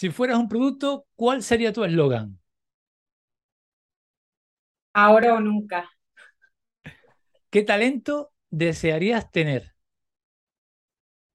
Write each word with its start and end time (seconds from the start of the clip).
Si 0.00 0.08
fueras 0.08 0.38
un 0.38 0.48
producto, 0.48 1.04
¿cuál 1.14 1.42
sería 1.42 1.74
tu 1.74 1.84
eslogan? 1.84 2.40
Ahora 4.94 5.34
o 5.34 5.40
nunca. 5.40 5.90
¿Qué 7.50 7.62
talento 7.64 8.32
desearías 8.48 9.30
tener? 9.30 9.74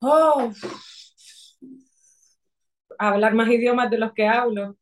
Oh, 0.02 0.52
hablar 2.98 3.36
más 3.36 3.50
idiomas 3.50 3.92
de 3.92 4.00
los 4.00 4.14
que 4.14 4.28
hablo. 4.28 4.80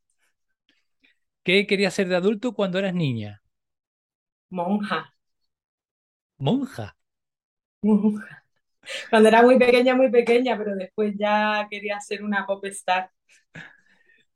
¿Qué 1.44 1.68
querías 1.68 1.94
ser 1.94 2.08
de 2.08 2.16
adulto 2.16 2.54
cuando 2.54 2.80
eras 2.80 2.94
niña? 2.94 3.44
Monja. 4.50 5.14
Monja. 6.38 6.96
Monja. 7.82 8.46
Cuando 9.10 9.30
era 9.30 9.42
muy 9.42 9.60
pequeña, 9.60 9.96
muy 9.96 10.10
pequeña, 10.10 10.58
pero 10.58 10.76
después 10.76 11.16
ya 11.18 11.68
quería 11.70 12.00
ser 12.00 12.24
una 12.24 12.46
pop 12.46 12.64
star. 12.68 13.12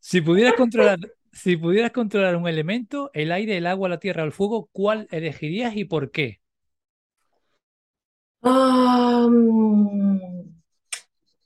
Si 0.08 0.22
pudieras 0.22 0.54
controlar, 0.54 1.00
si 1.34 1.58
pudieras 1.58 1.92
controlar 1.92 2.38
un 2.38 2.48
elemento, 2.48 3.12
el 3.14 3.30
aire, 3.30 3.58
el 3.58 3.68
agua, 3.68 3.90
la 3.90 4.00
tierra 4.00 4.24
o 4.24 4.26
el 4.26 4.32
fuego, 4.32 4.70
¿cuál 4.72 5.06
elegirías 5.12 5.76
y 5.76 5.84
por 5.84 6.12
qué? 6.12 6.40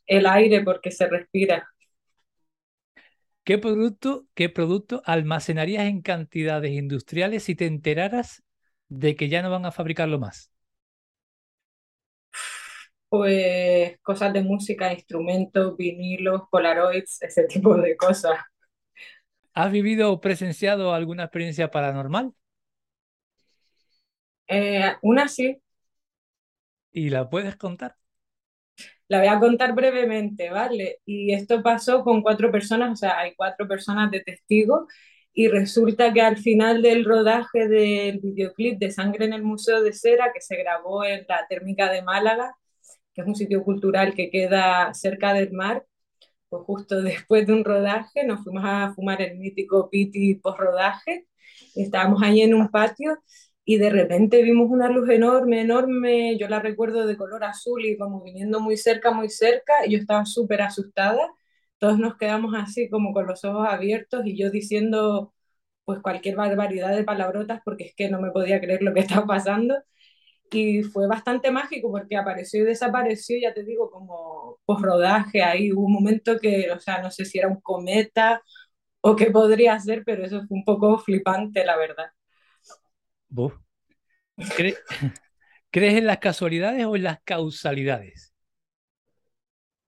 El 0.06 0.28
aire 0.28 0.62
porque 0.62 0.92
se 0.92 1.08
respira. 1.08 1.68
¿Qué 3.44 3.58
producto, 3.58 4.28
qué 4.36 4.48
producto 4.50 5.02
almacenarías 5.06 5.86
en 5.86 6.04
cantidades 6.04 6.72
industriales 6.72 7.42
si 7.46 7.56
te 7.56 7.66
enteraras 7.66 8.44
de 8.90 9.16
que 9.16 9.28
ya 9.28 9.42
no 9.42 9.50
van 9.50 9.66
a 9.66 9.72
fabricarlo 9.72 10.20
más? 10.20 10.52
Pues 13.10 14.00
cosas 14.04 14.32
de 14.34 14.44
música, 14.44 14.94
instrumentos, 14.94 15.76
vinilos, 15.76 16.44
polaroids, 16.52 17.24
ese 17.24 17.46
tipo 17.46 17.76
de 17.76 17.98
cosas. 17.98 18.38
¿Has 19.54 19.72
vivido 19.72 20.12
o 20.12 20.20
presenciado 20.26 20.94
alguna 20.94 21.24
experiencia 21.26 21.72
paranormal? 21.72 22.34
Eh, 24.48 24.96
una 25.02 25.28
sí, 25.28 25.60
¿Y 26.94 27.10
la 27.10 27.30
puedes 27.30 27.58
contar? 27.58 27.98
la 29.08 29.20
voy 29.20 29.28
a 29.28 29.40
contar 29.40 29.74
brevemente, 29.76 30.50
¿vale? 30.50 31.00
Y 31.06 31.34
esto 31.34 31.62
pasó 31.64 32.04
con 32.04 32.22
cuatro 32.22 32.52
personas, 32.52 32.92
o 32.94 32.96
sea, 32.96 33.20
hay 33.20 33.34
cuatro 33.36 33.68
personas 33.68 34.10
de 34.12 34.22
testigo 34.22 34.88
y 35.34 35.48
resulta 35.48 36.14
que 36.14 36.22
al 36.22 36.38
final 36.38 36.82
del 36.82 37.06
rodaje 37.06 37.68
del 37.68 38.20
videoclip 38.20 38.80
de 38.80 38.92
Sangre 38.92 39.26
en 39.26 39.34
el 39.34 39.44
Museo 39.44 39.82
de 39.82 39.94
Cera, 39.94 40.32
que 40.34 40.42
se 40.42 40.56
grabó 40.58 41.04
en 41.06 41.26
la 41.28 41.46
Térmica 41.48 41.92
de 41.92 42.02
Málaga, 42.04 42.56
que 43.14 43.22
es 43.22 43.28
un 43.28 43.36
sitio 43.36 43.64
cultural 43.64 44.16
que 44.16 44.30
queda 44.32 44.94
cerca 44.94 45.34
del 45.34 45.52
mar, 45.54 45.86
pues 46.52 46.64
justo 46.66 47.02
después 47.04 47.48
de 47.48 47.54
un 47.56 47.66
rodaje 47.66 48.26
nos 48.26 48.44
fuimos 48.46 48.64
a 48.68 48.94
fumar 48.96 49.22
el 49.24 49.40
mítico 49.40 49.90
piti 49.92 50.36
post 50.38 50.60
rodaje, 50.60 51.28
estábamos 51.76 52.24
ahí 52.24 52.42
en 52.44 52.56
un 52.56 52.70
patio 52.70 53.18
y 53.66 53.78
de 53.80 53.90
repente 53.92 54.44
vimos 54.44 54.70
una 54.72 54.90
luz 54.90 55.10
enorme, 55.10 55.62
enorme, 55.62 56.38
yo 56.40 56.50
la 56.50 56.60
recuerdo 56.62 57.08
de 57.08 57.18
color 57.18 57.44
azul 57.46 57.86
y 57.86 57.98
como 57.98 58.24
viniendo 58.24 58.60
muy 58.62 58.78
cerca, 58.78 59.12
muy 59.12 59.30
cerca, 59.30 59.74
y 59.88 59.94
yo 59.94 60.00
estaba 60.00 60.26
súper 60.26 60.62
asustada, 60.64 61.20
todos 61.80 62.00
nos 62.00 62.18
quedamos 62.18 62.54
así 62.56 62.90
como 62.90 63.14
con 63.14 63.28
los 63.28 63.46
ojos 63.46 63.68
abiertos 63.70 64.24
y 64.26 64.38
yo 64.38 64.52
diciendo 64.52 65.34
pues 65.86 66.00
cualquier 66.02 66.36
barbaridad 66.38 66.96
de 66.96 67.04
palabrotas 67.06 67.62
porque 67.66 67.86
es 67.86 67.96
que 67.96 68.10
no 68.10 68.22
me 68.22 68.32
podía 68.32 68.62
creer 68.62 68.82
lo 68.84 68.94
que 68.94 69.02
estaba 69.02 69.26
pasando 69.28 69.76
y 70.60 70.84
fue 70.84 71.08
bastante 71.08 71.52
mágico 71.52 71.92
porque 71.92 72.18
apareció 72.18 72.62
y 72.64 72.66
desapareció, 72.66 73.38
ya 73.42 73.54
te 73.54 73.64
digo, 73.64 73.90
como 73.92 74.60
post 74.66 74.84
rodaje 74.84 75.44
ahí, 75.44 75.72
hubo 75.74 75.86
un 75.86 75.94
momento 75.94 76.40
que, 76.40 76.72
o 76.72 76.80
sea, 76.80 77.02
no 77.02 77.12
sé 77.12 77.26
si 77.26 77.40
era 77.40 77.48
un 77.48 77.62
cometa 77.62 78.42
o 79.02 79.16
qué 79.16 79.32
podría 79.32 79.80
ser, 79.80 80.04
pero 80.06 80.26
eso 80.26 80.40
fue 80.48 80.58
un 80.58 80.66
poco 80.66 80.98
flipante, 81.00 81.66
la 81.66 81.78
verdad. 81.78 82.08
Buf. 83.30 83.58
¿Cre- 84.54 84.84
¿Crees 85.72 85.96
en 85.96 86.08
las 86.08 86.20
casualidades 86.20 86.86
o 86.86 86.96
en 86.96 87.04
las 87.04 87.22
causalidades? 87.24 88.34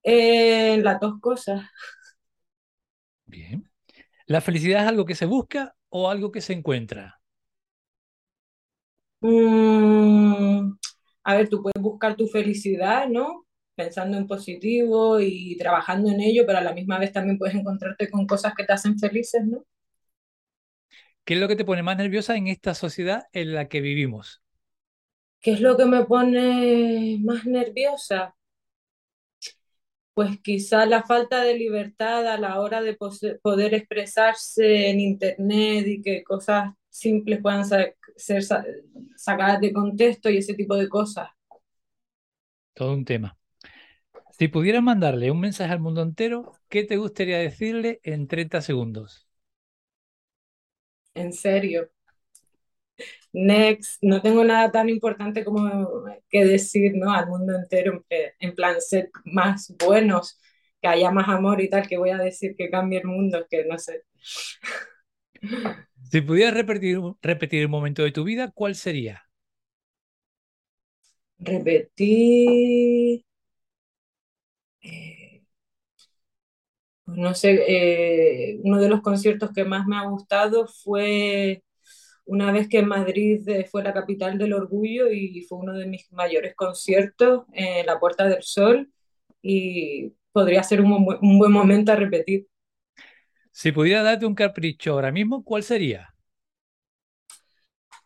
Eh, 0.03 0.77
las 0.81 0.99
dos 0.99 1.19
cosas. 1.19 1.61
Bien. 3.25 3.69
¿La 4.27 4.41
felicidad 4.41 4.83
es 4.83 4.89
algo 4.89 5.05
que 5.05 5.15
se 5.15 5.25
busca 5.27 5.75
o 5.89 6.09
algo 6.11 6.31
que 6.31 6.41
se 6.41 6.53
encuentra? 6.53 7.21
Mm, 9.23 10.77
a 11.25 11.35
ver, 11.35 11.49
tú 11.49 11.61
puedes 11.63 11.81
buscar 11.81 12.15
tu 12.17 12.27
felicidad, 12.27 13.09
¿no? 13.09 13.45
Pensando 13.75 14.17
en 14.17 14.27
positivo 14.27 15.19
y 15.21 15.57
trabajando 15.57 16.09
en 16.11 16.21
ello, 16.21 16.43
pero 16.47 16.59
a 16.59 16.61
la 16.61 16.73
misma 16.73 16.99
vez 16.99 17.13
también 17.13 17.37
puedes 17.39 17.55
encontrarte 17.55 18.09
con 18.11 18.27
cosas 18.27 18.55
que 18.55 18.65
te 18.65 18.73
hacen 18.73 18.99
felices, 18.99 19.45
¿no? 19.45 19.65
¿Qué 21.25 21.33
es 21.35 21.39
lo 21.41 21.47
que 21.49 21.55
te 21.57 21.65
pone 21.65 21.83
más 21.83 21.97
nerviosa 21.97 22.35
en 22.37 22.47
esta 22.47 22.73
sociedad 22.75 23.27
en 23.33 23.53
la 23.53 23.67
que 23.69 23.81
vivimos? 23.81 24.41
¿Qué 25.41 25.51
es 25.53 25.61
lo 25.61 25.77
que 25.77 25.85
me 25.85 26.05
pone 26.05 27.19
más 27.23 27.45
nerviosa? 27.45 28.35
Pues 30.13 30.39
quizá 30.43 30.85
la 30.85 31.03
falta 31.03 31.41
de 31.43 31.55
libertad 31.57 32.27
a 32.27 32.37
la 32.37 32.59
hora 32.61 32.81
de 32.83 32.95
poder 33.41 33.73
expresarse 33.73 34.89
en 34.89 34.99
internet 34.99 35.85
y 35.87 36.01
que 36.03 36.23
cosas 36.23 36.71
simples 36.89 37.41
puedan 37.41 37.65
sa- 37.65 37.87
ser 38.17 38.43
sa- 38.43 38.65
sacadas 39.15 39.61
de 39.61 39.73
contexto 39.73 40.29
y 40.29 40.37
ese 40.37 40.53
tipo 40.55 40.75
de 40.75 40.89
cosas. 40.89 41.29
Todo 42.73 42.93
un 42.93 43.05
tema. 43.05 43.37
Si 44.31 44.47
pudieras 44.49 44.83
mandarle 44.83 45.31
un 45.31 45.39
mensaje 45.39 45.71
al 45.73 45.79
mundo 45.79 46.01
entero, 46.01 46.51
¿qué 46.69 46.83
te 46.83 46.97
gustaría 46.97 47.37
decirle 47.39 48.01
en 48.03 48.27
30 48.27 48.61
segundos? 48.61 49.27
En 51.15 51.33
serio. 51.33 51.89
Next, 53.33 53.97
no 54.03 54.21
tengo 54.21 54.43
nada 54.43 54.71
tan 54.71 54.89
importante 54.89 55.43
como 55.43 56.05
que 56.29 56.45
decir, 56.45 56.93
¿no? 56.95 57.11
Al 57.13 57.27
mundo 57.27 57.55
entero, 57.55 58.03
en 58.09 58.31
en 58.39 58.55
plan, 58.55 58.79
ser 58.81 59.09
más 59.25 59.73
buenos, 59.85 60.39
que 60.81 60.87
haya 60.87 61.11
más 61.11 61.27
amor 61.29 61.61
y 61.61 61.69
tal, 61.69 61.87
que 61.87 61.97
voy 61.97 62.11
a 62.11 62.17
decir 62.17 62.55
que 62.57 62.69
cambie 62.69 62.99
el 62.99 63.05
mundo, 63.07 63.45
que 63.49 63.65
no 63.65 63.77
sé. 63.79 64.03
Si 66.13 66.21
pudieras 66.21 66.53
repetir, 66.53 66.99
repetir 67.23 67.65
un 67.65 67.71
momento 67.71 68.03
de 68.03 68.11
tu 68.11 68.23
vida, 68.23 68.51
¿cuál 68.53 68.75
sería? 68.75 69.23
Repetir, 71.39 73.25
eh, 74.83 75.41
pues 77.03 77.17
no 77.17 77.33
sé, 77.33 77.63
eh, 77.67 78.59
uno 78.63 78.79
de 78.79 78.89
los 78.89 79.01
conciertos 79.01 79.49
que 79.55 79.65
más 79.65 79.87
me 79.87 79.97
ha 79.97 80.05
gustado 80.05 80.67
fue 80.67 81.63
una 82.25 82.51
vez 82.51 82.69
que 82.69 82.83
Madrid 82.83 83.49
eh, 83.49 83.65
fue 83.65 83.83
la 83.83 83.91
capital 83.93 84.37
del 84.37 84.53
orgullo 84.53 85.11
y 85.11 85.41
fue 85.49 85.57
uno 85.57 85.73
de 85.73 85.87
mis 85.87 86.11
mayores 86.11 86.53
conciertos 86.55 87.45
en 87.53 87.87
la 87.87 87.99
Puerta 87.99 88.27
del 88.27 88.43
Sol 88.43 88.91
y 89.41 90.13
podría 90.31 90.61
ser 90.61 90.81
un 90.81 91.39
buen 91.39 91.51
momento 91.51 91.91
a 91.91 91.95
repetir. 91.95 92.45
Si 93.53 93.71
pudiera 93.71 94.03
darte 94.03 94.25
un 94.25 94.35
capricho 94.35 94.91
ahora 94.91 95.09
mismo, 95.13 95.45
¿cuál 95.45 95.63
sería? 95.63 96.13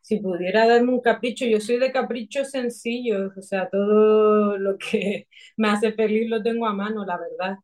Si 0.02 0.20
pudiera 0.20 0.66
darme 0.68 0.94
un 0.94 1.02
capricho, 1.02 1.46
yo 1.46 1.60
soy 1.60 1.78
de 1.80 1.92
caprichos 1.92 2.50
sencillos, 2.52 3.32
o 3.38 3.42
sea, 3.42 3.70
todo 3.70 4.58
lo 4.58 4.78
que 4.78 5.28
me 5.58 5.70
hace 5.70 5.92
feliz 5.94 6.30
lo 6.30 6.42
tengo 6.42 6.66
a 6.68 6.74
mano, 6.74 7.06
la 7.06 7.18
verdad. 7.18 7.58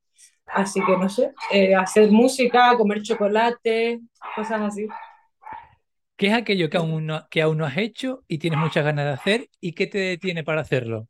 Así 0.45 0.81
que 0.85 0.97
no 0.97 1.09
sé, 1.09 1.31
eh, 1.51 1.73
hacer 1.75 2.11
música, 2.11 2.75
comer 2.77 3.01
chocolate, 3.01 4.01
cosas 4.35 4.61
así. 4.61 4.88
¿Qué 6.17 6.27
es 6.27 6.33
aquello 6.33 6.69
que 6.69 6.77
aún 6.77 7.05
no, 7.07 7.27
que 7.29 7.41
aún 7.41 7.57
no 7.59 7.65
has 7.65 7.77
hecho 7.77 8.23
y 8.27 8.38
tienes 8.39 8.59
muchas 8.59 8.83
ganas 8.85 9.05
de 9.05 9.11
hacer 9.11 9.50
y 9.59 9.73
qué 9.73 9.88
te 9.88 9.97
detiene 10.00 10.44
para 10.44 10.61
hacerlo? 10.61 11.07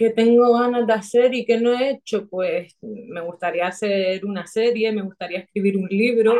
¿Qué 0.00 0.10
tengo 0.10 0.54
ganas 0.58 0.86
de 0.86 0.94
hacer 0.94 1.34
y 1.34 1.44
qué 1.44 1.60
no 1.60 1.74
he 1.78 1.90
hecho? 1.92 2.26
Pues 2.28 2.78
me 2.82 3.20
gustaría 3.22 3.66
hacer 3.68 4.24
una 4.24 4.46
serie, 4.46 4.92
me 4.92 5.02
gustaría 5.02 5.40
escribir 5.40 5.76
un 5.78 5.88
libro. 5.90 6.36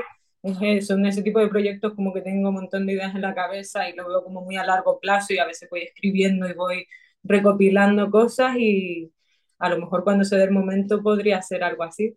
Que 0.61 0.81
Son 0.83 1.05
ese 1.07 1.23
tipo 1.23 1.41
de 1.41 1.49
proyectos 1.49 1.95
como 1.95 2.15
que 2.15 2.23
tengo 2.23 2.49
un 2.49 2.55
montón 2.57 2.87
de 2.87 2.95
ideas 2.95 3.15
en 3.15 3.21
la 3.23 3.35
cabeza 3.35 3.89
y 3.91 3.95
lo 3.95 4.09
veo 4.09 4.25
como 4.25 4.43
muy 4.43 4.57
a 4.57 4.65
largo 4.67 4.99
plazo 5.01 5.35
y 5.35 5.39
a 5.39 5.47
veces 5.47 5.69
voy 5.71 5.83
escribiendo 5.83 6.49
y 6.49 6.55
voy 6.55 6.87
recopilando 7.25 8.11
cosas 8.11 8.57
y 8.59 9.12
a 9.61 9.71
lo 9.71 9.79
mejor 9.79 10.05
cuando 10.05 10.25
se 10.25 10.37
dé 10.39 10.45
el 10.45 10.53
momento 10.53 11.03
podría 11.03 11.39
hacer 11.39 11.63
algo 11.65 11.85
así. 11.85 12.17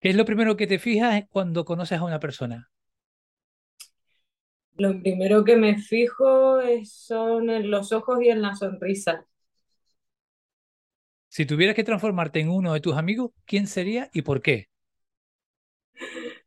¿Qué 0.00 0.10
es 0.10 0.16
lo 0.16 0.26
primero 0.26 0.54
que 0.58 0.66
te 0.66 0.78
fijas 0.78 1.24
cuando 1.30 1.64
conoces 1.64 1.98
a 1.98 2.04
una 2.04 2.20
persona? 2.20 2.70
Lo 4.76 5.00
primero 5.00 5.44
que 5.44 5.56
me 5.56 5.78
fijo 5.78 6.60
es- 6.60 6.92
son 6.92 7.48
en 7.50 7.70
los 7.70 7.90
ojos 7.92 8.20
y 8.22 8.28
en 8.28 8.42
la 8.42 8.54
sonrisa. 8.54 9.26
Si 11.32 11.46
tuvieras 11.46 11.74
que 11.74 11.82
transformarte 11.82 12.40
en 12.40 12.50
uno 12.50 12.74
de 12.74 12.80
tus 12.80 12.94
amigos, 12.94 13.30
¿quién 13.46 13.66
sería 13.66 14.10
y 14.12 14.20
por 14.20 14.42
qué? 14.42 14.68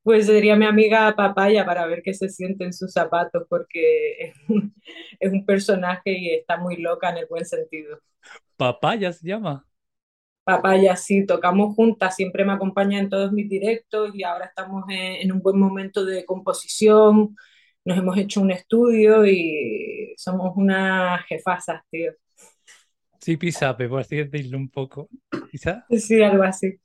Pues 0.04 0.28
sería 0.28 0.56
mi 0.56 0.68
amiga 0.68 1.12
Papaya 1.16 1.66
para 1.66 1.88
ver 1.88 2.04
qué 2.04 2.14
se 2.14 2.30
siente 2.30 2.66
en 2.66 2.72
sus 2.72 2.94
zapatos, 2.94 3.48
porque 3.50 4.32
es 5.20 5.32
un, 5.32 5.44
personaje 5.44 6.12
y 6.12 6.30
está 6.36 6.58
muy 6.58 6.78
loca 6.78 7.10
en 7.10 7.18
el 7.18 7.26
buen 7.26 7.46
sentido. 7.46 8.00
Papaya 8.58 9.12
se 9.12 9.28
llama. 9.28 9.66
Papaya, 10.44 10.96
sí, 10.96 11.26
tocamos 11.26 11.74
juntas, 11.74 12.16
siempre 12.16 12.46
me 12.46 12.54
acompaña 12.54 13.00
en 13.00 13.10
todos 13.10 13.32
mis 13.32 13.50
directos 13.50 14.12
y 14.14 14.22
ahora 14.22 14.46
estamos 14.46 14.84
en, 14.90 15.16
en 15.16 15.32
un 15.32 15.42
buen 15.42 15.58
momento 15.58 16.06
de 16.06 16.26
composición, 16.26 17.36
nos 17.86 17.98
hemos 17.98 18.16
hecho 18.20 18.40
un 18.40 18.52
estudio 18.52 19.26
y 19.26 20.14
somos 20.16 20.56
unas 20.56 21.26
jefasas, 21.26 21.82
tío. 21.90 22.12
Sí, 23.26 23.38
pisape, 23.38 23.90
por 23.90 24.02
así 24.02 24.18
decirlo 24.18 24.60
un 24.60 24.70
poco. 24.70 25.10
Quizá. 25.50 25.84
Sí, 25.90 26.22
algo 26.22 26.44
así. 26.44 26.80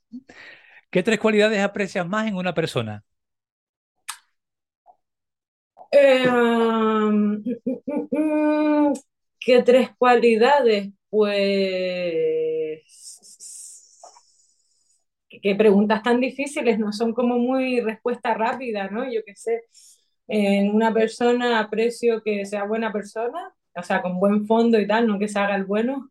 ¿Qué 0.89 1.03
tres 1.03 1.19
cualidades 1.19 1.59
aprecias 1.61 2.07
más 2.07 2.27
en 2.27 2.33
una 2.33 2.51
persona? 2.51 3.03
Eh, 5.91 6.25
mm, 6.27 7.43
¿qué 9.39 9.61
tres 9.61 9.91
cualidades? 9.99 10.89
Pues 11.11 12.81
qué 15.29 15.55
preguntas 15.55 16.01
tan 16.01 16.19
difíciles, 16.19 16.79
no 16.79 16.91
son 16.91 17.13
como 17.13 17.37
muy 17.37 17.81
respuesta 17.81 18.33
rápida, 18.33 18.89
¿no? 18.89 19.03
Yo 19.03 19.21
qué 19.23 19.35
sé, 19.35 19.61
en 20.27 20.73
una 20.73 20.91
persona 20.91 21.59
aprecio 21.59 22.23
que 22.23 22.47
sea 22.47 22.63
buena 22.63 22.91
persona, 22.91 23.53
o 23.75 23.83
sea, 23.83 24.01
con 24.01 24.19
buen 24.19 24.47
fondo 24.47 24.79
y 24.79 24.87
tal, 24.87 25.05
no 25.05 25.19
que 25.19 25.27
se 25.27 25.37
haga 25.37 25.55
el 25.55 25.65
bueno, 25.65 26.10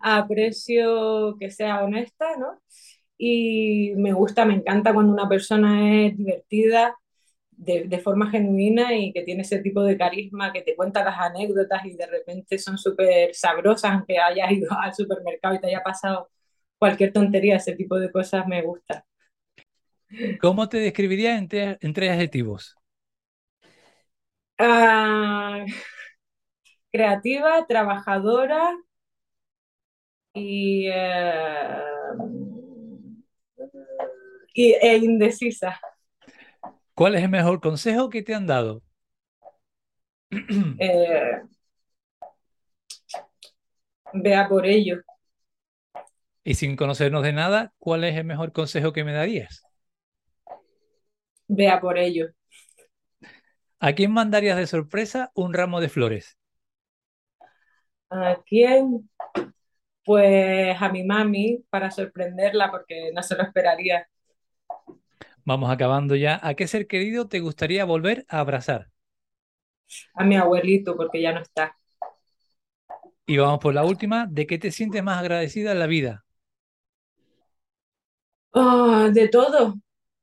aprecio 0.00 1.36
que 1.38 1.50
sea 1.50 1.84
honesta, 1.84 2.36
¿no? 2.38 2.60
Y 3.18 3.92
me 3.96 4.12
gusta, 4.12 4.44
me 4.44 4.54
encanta 4.54 4.94
cuando 4.94 5.12
una 5.12 5.28
persona 5.28 6.06
es 6.06 6.16
divertida, 6.16 6.96
de, 7.50 7.84
de, 7.84 7.98
forma 7.98 8.30
genuina 8.30 8.94
y 8.96 9.12
que 9.12 9.22
tiene 9.22 9.42
ese 9.42 9.58
tipo 9.58 9.82
de 9.82 9.98
carisma 9.98 10.50
que 10.50 10.62
te 10.62 10.74
cuenta 10.74 11.04
las 11.04 11.18
anécdotas 11.18 11.84
y 11.84 11.94
de 11.94 12.06
repente 12.06 12.58
son 12.58 12.78
súper 12.78 13.34
sabrosas, 13.34 13.92
aunque 13.92 14.18
hayas 14.18 14.50
ido 14.50 14.70
al 14.80 14.94
supermercado 14.94 15.54
y 15.56 15.60
te 15.60 15.66
haya 15.66 15.82
pasado 15.82 16.30
cualquier 16.78 17.12
tontería, 17.12 17.56
ese 17.56 17.76
tipo 17.76 17.98
de 17.98 18.10
cosas 18.10 18.46
me 18.46 18.62
gusta. 18.62 19.04
¿Cómo 20.40 20.68
te 20.70 20.78
describirías 20.78 21.38
en, 21.38 21.48
tres, 21.48 21.78
en 21.82 21.92
tres 21.92 22.10
adjetivos? 22.12 22.76
Uh, 24.58 25.66
creativa, 26.90 27.66
trabajadora 27.66 28.74
y, 30.32 30.88
uh, 30.90 30.92
y, 34.54 34.72
e 34.72 34.96
indecisa. 34.96 35.80
¿Cuál 36.94 37.14
es 37.14 37.22
el 37.22 37.30
mejor 37.30 37.60
consejo 37.60 38.10
que 38.10 38.22
te 38.22 38.34
han 38.34 38.46
dado? 38.46 38.82
Eh, 40.30 41.40
vea 44.12 44.48
por 44.48 44.66
ello. 44.66 45.02
Y 46.44 46.54
sin 46.54 46.76
conocernos 46.76 47.22
de 47.22 47.32
nada, 47.32 47.72
¿cuál 47.78 48.04
es 48.04 48.16
el 48.16 48.24
mejor 48.24 48.52
consejo 48.52 48.92
que 48.92 49.04
me 49.04 49.12
darías? 49.12 49.62
Vea 51.48 51.80
por 51.80 51.98
ello. 51.98 52.30
¿A 53.80 53.94
quién 53.94 54.12
mandarías 54.12 54.56
de 54.56 54.66
sorpresa 54.66 55.32
un 55.34 55.54
ramo 55.54 55.80
de 55.80 55.88
flores? 55.88 56.38
¿A 58.10 58.36
quién? 58.46 59.08
Pues 60.04 60.76
a 60.80 60.88
mi 60.90 61.04
mami 61.04 61.64
para 61.70 61.90
sorprenderla 61.90 62.70
porque 62.70 63.12
no 63.14 63.22
se 63.22 63.36
lo 63.36 63.42
esperaría. 63.42 64.06
Vamos 65.44 65.70
acabando 65.70 66.16
ya. 66.16 66.40
¿A 66.42 66.54
qué 66.54 66.66
ser 66.66 66.86
querido 66.86 67.28
te 67.28 67.40
gustaría 67.40 67.84
volver 67.84 68.24
a 68.28 68.40
abrazar? 68.40 68.90
A 70.14 70.24
mi 70.24 70.36
abuelito 70.36 70.96
porque 70.96 71.20
ya 71.20 71.32
no 71.32 71.40
está. 71.40 71.76
Y 73.26 73.38
vamos 73.38 73.60
por 73.60 73.74
la 73.74 73.84
última. 73.84 74.26
¿De 74.26 74.46
qué 74.46 74.58
te 74.58 74.70
sientes 74.70 75.02
más 75.02 75.18
agradecida 75.20 75.72
en 75.72 75.78
la 75.78 75.86
vida? 75.86 76.24
Oh, 78.52 79.08
de 79.12 79.28
todo, 79.28 79.74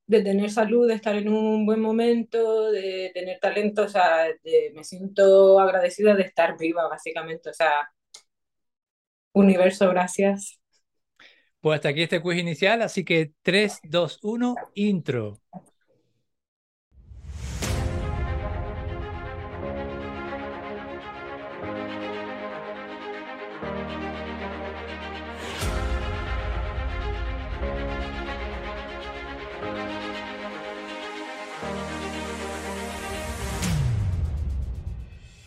de 0.07 0.21
tener 0.21 0.49
salud, 0.51 0.87
de 0.87 0.95
estar 0.95 1.15
en 1.15 1.29
un 1.29 1.65
buen 1.65 1.79
momento, 1.79 2.71
de 2.71 3.11
tener 3.13 3.39
talento, 3.39 3.83
o 3.83 3.87
sea, 3.89 4.25
de, 4.43 4.71
me 4.75 4.83
siento 4.83 5.59
agradecida 5.59 6.13
de 6.15 6.23
estar 6.23 6.57
viva, 6.57 6.87
básicamente, 6.89 7.49
o 7.49 7.53
sea, 7.53 7.89
universo, 9.37 9.89
gracias. 9.89 10.59
Pues 11.61 11.77
hasta 11.77 11.89
aquí 11.89 12.03
este 12.03 12.21
quiz 12.21 12.39
inicial, 12.39 12.81
así 12.81 13.03
que 13.03 13.31
3, 13.41 13.79
2, 13.83 14.19
1, 14.21 14.55
intro. 14.75 15.39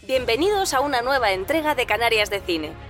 Bienvenidos 0.07 0.75
a 0.75 0.81
una 0.81 1.03
nueva 1.03 1.33
entrega 1.33 1.77
de 1.77 1.87
Canarias 1.87 2.31
de 2.31 2.41
Cine. 2.41 2.90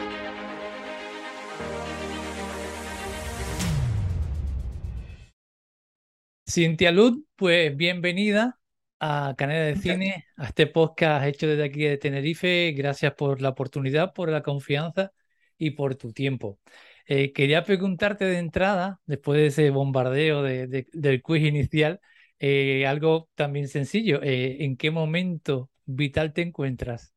Cintia 6.51 6.91
Luz, 6.91 7.17
pues 7.37 7.77
bienvenida 7.77 8.59
a 8.99 9.35
Canarias 9.37 9.67
de 9.67 9.81
Cine, 9.81 10.25
a 10.35 10.47
este 10.47 10.67
podcast 10.67 11.25
hecho 11.25 11.47
desde 11.47 11.63
aquí 11.63 11.83
de 11.83 11.95
Tenerife. 11.95 12.73
Gracias 12.73 13.13
por 13.13 13.41
la 13.41 13.47
oportunidad, 13.49 14.13
por 14.13 14.27
la 14.27 14.43
confianza 14.43 15.13
y 15.57 15.71
por 15.71 15.95
tu 15.95 16.11
tiempo. 16.11 16.59
Eh, 17.07 17.31
quería 17.31 17.63
preguntarte 17.63 18.25
de 18.25 18.37
entrada, 18.37 18.99
después 19.05 19.39
de 19.39 19.45
ese 19.45 19.69
bombardeo 19.69 20.43
de, 20.43 20.67
de, 20.67 20.87
del 20.91 21.21
quiz 21.21 21.41
inicial, 21.41 22.01
eh, 22.37 22.85
algo 22.85 23.29
también 23.35 23.69
sencillo. 23.69 24.21
Eh, 24.21 24.65
¿En 24.65 24.75
qué 24.75 24.91
momento 24.91 25.69
vital 25.85 26.33
te 26.33 26.41
encuentras? 26.41 27.13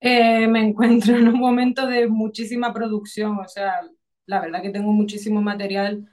me 0.00 0.60
encuentro 0.66 1.16
en 1.16 1.28
un 1.28 1.38
momento 1.38 1.86
de 1.86 2.08
muchísima 2.08 2.74
producción, 2.74 3.38
o 3.38 3.46
sea, 3.46 3.82
la 4.26 4.40
verdad 4.40 4.62
que 4.62 4.70
tengo 4.70 4.90
muchísimo 4.90 5.40
material 5.40 6.08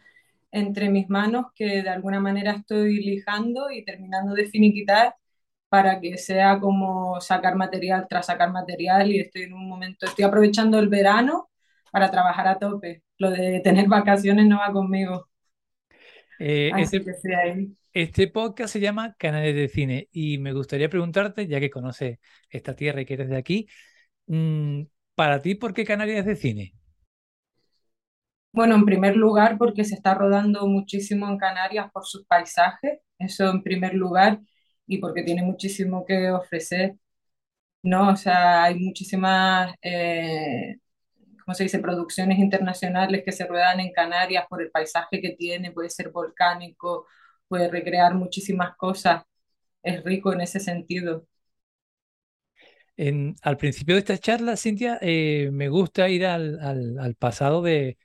entre 0.52 0.90
mis 0.90 1.10
manos 1.10 1.48
que 1.56 1.84
de 1.84 1.90
alguna 1.90 2.20
manera 2.20 2.52
estoy 2.54 2.98
lijando 3.04 3.70
y 3.72 3.84
terminando 3.84 4.34
de 4.34 4.48
finiquitar 4.48 5.16
para 5.70 6.00
que 6.00 6.18
sea 6.18 6.60
como 6.60 7.20
sacar 7.20 7.56
material 7.56 8.08
tras 8.10 8.28
sacar 8.28 8.52
material 8.52 9.12
y 9.12 9.20
estoy 9.20 9.44
en 9.44 9.54
un 9.54 9.68
momento, 9.68 10.06
estoy 10.06 10.26
aprovechando 10.26 10.80
el 10.80 10.88
verano 10.88 11.50
para 11.92 12.10
trabajar 12.10 12.48
a 12.48 12.58
tope. 12.58 13.04
Lo 13.18 13.32
de 13.32 13.60
tener 13.62 13.88
vacaciones 13.88 14.46
no 14.46 14.60
va 14.60 14.72
conmigo. 14.72 15.28
Eh, 16.40 16.72
este, 16.78 17.04
este 17.94 18.28
podcast 18.28 18.72
se 18.74 18.80
llama 18.80 19.16
Canales 19.18 19.56
de 19.56 19.68
Cine 19.68 20.08
y 20.12 20.38
me 20.38 20.54
gustaría 20.54 20.90
preguntarte, 20.90 21.48
ya 21.48 21.60
que 21.60 21.70
conoces 21.70 22.20
esta 22.50 22.76
tierra 22.76 23.02
y 23.02 23.06
que 23.06 23.16
eres 23.16 23.30
de 23.30 23.38
aquí, 23.38 23.68
mmm, 24.28 24.84
para 25.16 25.42
ti, 25.42 25.56
¿por 25.56 25.74
qué 25.74 25.84
Canarias 25.84 26.26
de 26.26 26.36
Cine? 26.36 26.74
Bueno, 28.52 28.76
en 28.76 28.86
primer 28.86 29.16
lugar 29.16 29.58
porque 29.58 29.84
se 29.86 29.96
está 29.96 30.16
rodando 30.16 30.66
muchísimo 30.68 31.28
en 31.30 31.38
Canarias 31.38 31.92
por 31.94 32.06
sus 32.06 32.26
paisajes 32.26 33.00
eso 33.20 33.50
en 33.50 33.64
primer 33.64 33.96
lugar, 33.96 34.40
y 34.86 35.00
porque 35.00 35.24
tiene 35.24 35.42
muchísimo 35.42 36.06
que 36.06 36.30
ofrecer, 36.32 36.96
¿no? 37.84 38.12
O 38.12 38.16
sea, 38.18 38.64
hay 38.66 38.76
muchísimas, 38.80 39.76
eh, 39.82 40.78
¿cómo 41.46 41.56
se 41.56 41.64
dice?, 41.66 41.80
producciones 41.80 42.40
internacionales 42.40 43.24
que 43.26 43.32
se 43.34 43.48
ruedan 43.48 43.80
en 43.82 43.94
Canarias 43.94 44.46
por 44.50 44.62
el 44.62 44.72
paisaje 44.72 45.22
que 45.22 45.32
tiene, 45.32 45.72
puede 45.72 45.90
ser 45.92 46.12
volcánico, 46.12 47.08
puede 47.48 47.70
recrear 47.70 48.16
muchísimas 48.16 48.76
cosas, 48.78 49.24
es 49.84 50.04
rico 50.04 50.34
en 50.34 50.42
ese 50.42 50.60
sentido. 50.62 51.28
En, 52.98 53.36
al 53.44 53.58
principio 53.58 53.96
de 53.96 54.00
esta 54.00 54.18
charla, 54.18 54.58
Cintia, 54.58 54.98
eh, 55.02 55.50
me 55.52 55.70
gusta 55.70 56.10
ir 56.10 56.26
al, 56.26 56.60
al, 56.62 56.98
al 57.00 57.16
pasado 57.16 57.62
de, 57.62 57.98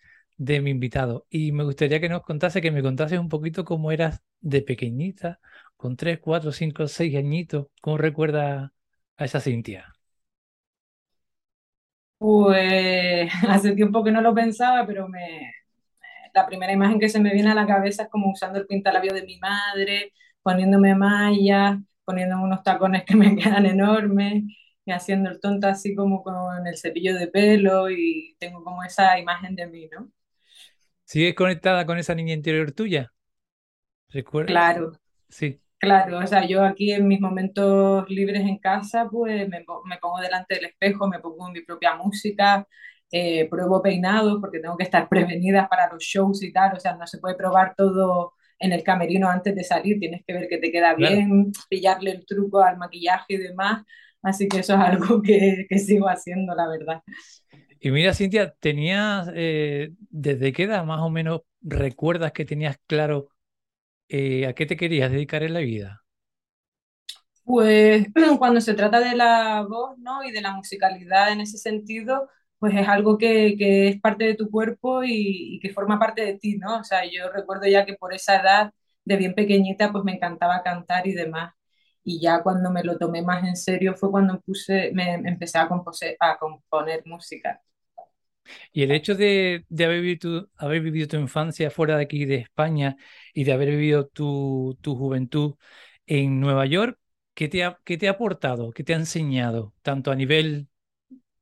de, 0.45 0.61
mi 0.61 0.71
invitado 0.71 1.27
y 1.31 1.53
me 1.53 1.65
gustaría 1.65 2.01
que 2.01 2.09
nos 2.09 2.23
contase, 2.23 2.61
que 2.61 2.71
me 2.71 2.83
contase 2.83 3.19
un 3.19 3.29
poquito 3.29 3.65
cómo 3.65 3.93
eras 3.93 4.23
de 4.41 4.63
pequeñita, 4.63 5.41
con 5.77 5.97
tres, 5.97 6.19
cuatro, 6.21 6.53
cinco, 6.53 6.89
seis 6.89 7.17
añitos, 7.17 7.69
¿cómo 7.81 7.99
recuerda 7.99 8.73
a 9.17 9.25
esa 9.25 9.41
Cintia? 9.41 9.93
Pues 12.19 13.31
hace 13.49 13.75
tiempo 13.75 14.05
que 14.05 14.13
no 14.13 14.21
lo 14.21 14.35
pensaba, 14.35 14.87
pero 14.87 15.09
me, 15.09 15.53
la 16.35 16.47
primera 16.47 16.73
imagen 16.73 16.99
que 17.01 17.09
se 17.09 17.21
me 17.21 17.33
viene 17.33 17.51
a 17.51 17.55
la 17.55 17.67
cabeza 17.67 18.05
es 18.05 18.09
como 18.11 18.31
usando 18.31 18.59
el 18.59 18.67
pintalabio 18.67 19.13
de 19.15 19.25
mi 19.25 19.39
madre, 19.39 20.13
poniéndome 20.43 20.95
mallas, 20.95 21.79
poniéndome 22.05 22.45
unos 22.45 22.63
tacones 22.63 23.05
que 23.05 23.17
me 23.17 23.37
quedan 23.37 23.67
enormes 23.67 24.45
y 24.85 24.93
haciendo 24.93 25.31
el 25.31 25.41
tonto 25.41 25.69
así 25.69 25.95
como 25.95 26.23
con 26.23 26.67
el 26.67 26.77
cepillo 26.79 27.15
de 27.17 27.29
pelo 27.29 27.91
y 27.91 28.37
tengo 28.39 28.65
como 28.65 28.83
esa 28.85 29.19
imagen 29.19 29.55
de 29.57 29.67
mí, 29.69 29.89
¿no? 29.93 30.11
¿Sigues 31.13 31.35
conectada 31.35 31.85
con 31.85 31.99
esa 31.99 32.15
niña 32.15 32.33
interior 32.33 32.73
tuya? 32.73 33.13
¿Recuerdas? 34.11 34.47
Claro. 34.47 34.93
Sí. 35.29 35.61
Claro, 35.79 36.19
o 36.21 36.27
sea, 36.29 36.47
yo 36.47 36.65
aquí 36.65 36.93
en 36.93 37.09
mis 37.09 37.21
momentos 37.21 38.09
libres 38.09 38.43
en 38.43 38.59
casa, 38.59 39.09
pues 39.11 39.49
me, 39.49 39.61
me 39.87 39.99
pongo 39.99 40.21
delante 40.21 40.55
del 40.57 40.67
espejo, 40.67 41.09
me 41.09 41.21
pongo 41.21 41.51
mi 41.51 41.63
propia 41.63 41.97
música, 41.97 42.67
eh, 43.13 43.49
pruebo 43.51 43.83
peinados 43.83 44.39
porque 44.41 44.61
tengo 44.61 44.77
que 44.77 44.85
estar 44.85 45.09
prevenida 45.11 45.69
para 45.69 45.93
los 45.93 46.03
shows 46.05 46.43
y 46.43 46.53
tal, 46.53 46.77
o 46.77 46.81
sea, 46.81 46.97
no 46.97 47.07
se 47.07 47.19
puede 47.19 47.37
probar 47.37 47.75
todo 47.77 48.35
en 48.61 48.73
el 48.73 48.85
camerino 48.85 49.29
antes 49.29 49.55
de 49.57 49.65
salir, 49.65 49.99
tienes 50.01 50.23
que 50.27 50.35
ver 50.35 50.49
que 50.49 50.59
te 50.59 50.73
queda 50.73 50.95
bien, 50.95 51.53
pillarle 51.69 52.13
el 52.13 52.27
truco 52.27 52.61
al 52.63 52.79
maquillaje 52.79 53.35
y 53.35 53.39
demás, 53.39 53.85
así 54.23 54.49
que 54.49 54.61
eso 54.61 54.75
es 54.75 54.81
algo 54.81 55.23
que, 55.23 55.67
que 55.69 55.79
sigo 55.79 56.09
haciendo, 56.09 56.55
la 56.55 56.69
verdad. 56.69 57.03
Y 57.85 57.91
mira, 57.91 58.15
Cintia, 58.15 58.55
¿tenías, 58.61 59.29
eh, 59.35 59.91
desde 60.09 60.53
qué 60.53 60.65
edad 60.65 60.85
más 60.85 61.01
o 61.01 61.11
menos 61.11 61.41
recuerdas 61.61 62.33
que 62.33 62.45
tenías 62.45 62.79
claro 62.87 63.29
eh, 64.09 64.47
¿a 64.47 64.53
qué 64.53 64.67
te 64.67 64.77
querías 64.77 65.11
dedicar 65.11 65.43
en 65.43 65.55
la 65.55 65.61
vida? 65.61 66.05
Pues 67.45 68.07
cuando 68.39 68.61
se 68.61 68.75
trata 68.75 69.01
de 69.01 69.17
la 69.17 69.63
voz, 69.63 69.99
¿no? 69.99 70.23
Y 70.23 70.31
de 70.33 70.43
la 70.43 70.53
musicalidad 70.53 71.33
en 71.33 71.41
ese 71.41 71.59
sentido, 71.59 72.29
pues 72.59 72.75
es 72.77 72.87
algo 72.87 73.19
que, 73.19 73.57
que 73.59 73.89
es 73.89 74.01
parte 74.01 74.25
de 74.27 74.35
tu 74.35 74.51
cuerpo 74.51 75.03
y, 75.03 75.59
que 75.63 75.71
forma 75.71 75.99
parte 75.99 76.25
de 76.25 76.39
ti, 76.39 76.59
¿no? 76.59 76.81
O 76.81 76.85
sea, 76.85 77.05
yo 77.05 77.31
recuerdo 77.33 77.67
ya 77.67 77.87
que 77.87 77.95
por 77.95 78.15
esa 78.15 78.41
edad, 78.41 78.73
de 79.05 79.17
bien 79.17 79.35
pequeñita, 79.35 79.91
pues 79.93 80.05
me 80.05 80.13
encantaba 80.15 80.63
cantar 80.63 81.07
y 81.09 81.15
demás. 81.15 81.55
Y 82.05 82.21
ya 82.21 82.43
cuando 82.43 82.71
me 82.71 82.85
lo 82.85 82.99
tomé 82.99 83.23
más 83.23 83.45
en 83.45 83.57
serio 83.57 83.95
fue 83.97 84.11
cuando 84.11 84.41
me, 84.93 85.15
empecé 85.15 85.59
a 85.59 85.69
componer 86.39 87.03
música. 87.07 87.61
Y 88.73 88.83
el 88.83 88.93
hecho 88.93 89.15
de, 89.15 89.65
de 89.69 89.85
haber, 89.85 90.01
vivido 90.01 90.19
tu, 90.19 90.51
haber, 90.57 90.83
vivido 90.83 91.09
tu, 91.09 91.17
infancia 91.17 91.71
fuera 91.71 91.97
de 91.97 92.05
aquí, 92.05 92.25
de 92.25 92.37
España, 92.37 92.97
y 93.35 93.45
de 93.45 93.53
haber 93.53 93.71
vivido 93.71 94.07
tu, 94.07 94.79
tu 94.81 94.97
juventud 94.97 95.55
en 96.07 96.41
Nueva 96.41 96.67
York, 96.67 96.99
¿qué 97.35 97.49
te, 97.49 97.65
ha, 97.65 97.79
¿qué 97.85 97.99
te 97.99 98.09
ha 98.09 98.13
aportado? 98.13 98.71
¿Qué 98.73 98.85
te 98.85 98.95
ha 98.95 98.97
enseñado? 98.97 99.75
Tanto 99.83 100.11
a 100.11 100.17
nivel 100.17 100.69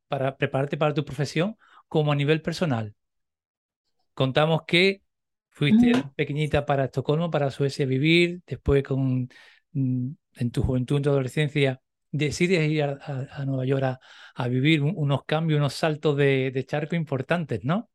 para 0.08 0.36
prepararte 0.36 0.76
para 0.76 0.94
tu 0.94 1.04
profesión 1.04 1.56
como 1.88 2.12
a 2.12 2.16
nivel 2.16 2.42
personal. 2.42 2.94
Contamos 4.14 4.62
que 4.66 5.02
fuiste 5.50 5.92
pequeñita 6.16 6.66
para 6.66 6.84
Estocolmo, 6.86 7.30
para 7.30 7.50
Suecia 7.50 7.86
vivir, 7.86 8.42
después 8.46 8.82
con, 8.82 9.28
mm, 9.72 10.10
en 10.36 10.50
tu 10.50 10.62
juventud, 10.62 10.96
en 10.96 11.02
tu 11.02 11.10
adolescencia, 11.10 11.80
decides 12.12 12.68
ir 12.70 12.82
a, 12.82 12.98
a, 13.02 13.42
a 13.42 13.44
Nueva 13.44 13.64
York 13.64 13.84
a, 13.84 14.00
a, 14.34 14.48
vivir 14.48 14.82
unos 14.82 15.24
cambios, 15.24 15.58
unos 15.58 15.74
saltos 15.74 16.16
de, 16.16 16.50
de, 16.50 16.66
charco 16.66 16.96
importantes, 16.96 17.60
¿no? 17.64 17.90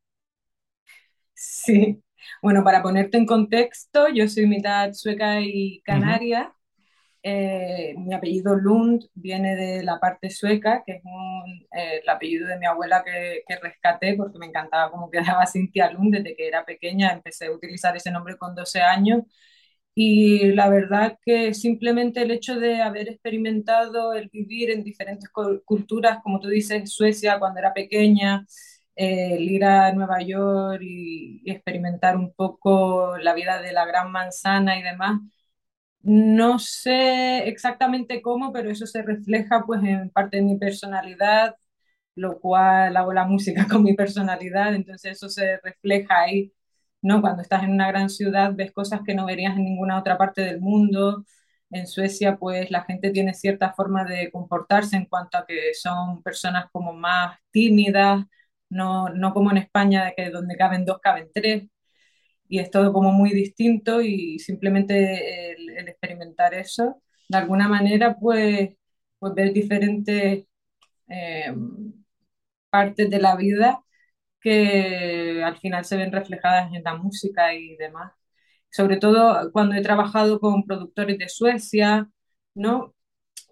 Sí, 1.34 2.02
bueno, 2.42 2.64
para 2.64 2.82
ponerte 2.82 3.18
en 3.18 3.26
contexto, 3.26 4.08
yo 4.08 4.28
soy 4.28 4.46
mitad 4.46 4.92
sueca 4.92 5.40
y 5.40 5.80
canaria. 5.82 6.42
Uh 6.42 6.46
-huh. 6.46 6.52
eh, 7.22 7.94
mi 7.98 8.14
apellido 8.14 8.54
Lund 8.54 9.08
viene 9.14 9.56
de 9.56 9.82
la 9.82 9.98
parte 10.00 10.30
sueca, 10.30 10.82
que 10.86 10.92
es 10.94 11.02
un, 11.04 11.66
eh, 11.72 12.00
el 12.02 12.08
apellido 12.08 12.46
de 12.48 12.58
mi 12.58 12.66
abuela 12.66 13.02
que, 13.04 13.42
que, 13.46 13.56
rescaté 13.56 14.14
porque 14.16 14.38
me 14.38 14.46
encantaba 14.46 14.90
cómo 14.90 15.10
quedaba 15.40 15.46
Cintia 15.46 15.90
Lund 15.90 16.14
desde 16.14 16.36
que 16.36 16.48
era 16.48 16.64
pequeña. 16.64 17.12
Empecé 17.12 17.46
a 17.46 17.52
utilizar 17.52 17.96
ese 17.96 18.10
nombre 18.10 18.36
con 18.36 18.54
12 18.54 18.80
años 18.80 19.24
y 19.98 20.52
la 20.52 20.68
verdad 20.68 21.18
que 21.24 21.54
simplemente 21.54 22.20
el 22.22 22.30
hecho 22.30 22.60
de 22.60 22.82
haber 22.82 23.08
experimentado 23.08 24.12
el 24.12 24.28
vivir 24.28 24.70
en 24.70 24.84
diferentes 24.84 25.30
culturas, 25.64 26.18
como 26.22 26.38
tú 26.40 26.48
dices, 26.48 26.92
Suecia 26.92 27.38
cuando 27.38 27.60
era 27.60 27.72
pequeña, 27.72 28.46
eh, 28.94 29.36
el 29.36 29.50
ir 29.50 29.64
a 29.64 29.92
Nueva 29.94 30.20
York 30.22 30.80
y, 30.82 31.40
y, 31.44 31.50
experimentar 31.50 32.16
un 32.16 32.32
poco 32.34 33.16
la 33.18 33.32
vida 33.34 33.62
de 33.62 33.72
la 33.72 33.86
gran 33.86 34.12
manzana 34.12 34.78
y 34.78 34.82
demás, 34.82 35.20
no 36.02 36.58
sé 36.58 37.48
exactamente 37.48 38.22
cómo, 38.22 38.52
pero 38.52 38.70
eso 38.70 38.86
se 38.86 39.02
refleja 39.02 39.64
pues 39.66 39.82
en 39.84 40.10
parte 40.10 40.38
de 40.38 40.42
mi 40.44 40.58
personalidad, 40.58 41.56
lo 42.16 42.40
cual 42.40 42.96
hago 42.96 43.12
la 43.12 43.26
música 43.26 43.66
con 43.70 43.84
mi 43.84 43.94
personalidad, 43.94 44.74
entonces 44.74 45.12
eso 45.12 45.28
se 45.28 45.58
refleja 45.62 46.20
ahí 46.22 46.52
¿no? 47.02 47.20
Cuando 47.20 47.42
estás 47.42 47.62
en 47.64 47.72
una 47.72 47.88
gran 47.88 48.10
ciudad 48.10 48.52
ves 48.54 48.72
cosas 48.72 49.00
que 49.04 49.14
no 49.14 49.26
verías 49.26 49.56
en 49.56 49.64
ninguna 49.64 49.98
otra 49.98 50.18
parte 50.18 50.42
del 50.42 50.60
mundo. 50.60 51.24
En 51.70 51.86
Suecia, 51.86 52.36
pues 52.38 52.70
la 52.70 52.84
gente 52.84 53.10
tiene 53.10 53.34
cierta 53.34 53.72
forma 53.72 54.04
de 54.04 54.30
comportarse 54.30 54.96
en 54.96 55.06
cuanto 55.06 55.38
a 55.38 55.46
que 55.46 55.74
son 55.74 56.22
personas 56.22 56.66
como 56.72 56.92
más 56.92 57.38
tímidas, 57.50 58.24
no, 58.68 59.08
no 59.10 59.32
como 59.34 59.50
en 59.50 59.58
España, 59.58 60.12
que 60.16 60.30
donde 60.30 60.56
caben 60.56 60.84
dos, 60.84 60.98
caben 61.00 61.28
tres. 61.34 61.64
Y 62.48 62.60
es 62.60 62.70
todo 62.70 62.92
como 62.92 63.12
muy 63.12 63.30
distinto 63.32 64.00
y 64.02 64.38
simplemente 64.38 65.52
el, 65.52 65.70
el 65.70 65.88
experimentar 65.88 66.54
eso, 66.54 67.02
de 67.28 67.38
alguna 67.38 67.68
manera, 67.68 68.16
pues, 68.18 68.70
pues 69.18 69.34
ver 69.34 69.52
diferentes 69.52 70.46
eh, 71.08 71.54
partes 72.70 73.10
de 73.10 73.18
la 73.20 73.36
vida 73.36 73.82
que 74.46 75.42
al 75.42 75.58
final 75.58 75.84
se 75.84 75.96
ven 75.96 76.12
reflejadas 76.12 76.72
en 76.72 76.84
la 76.84 76.94
música 76.94 77.52
y 77.52 77.74
demás. 77.76 78.12
Sobre 78.70 78.96
todo 78.96 79.50
cuando 79.50 79.74
he 79.74 79.82
trabajado 79.82 80.38
con 80.38 80.64
productores 80.64 81.18
de 81.18 81.28
Suecia, 81.28 82.08
¿no? 82.54 82.94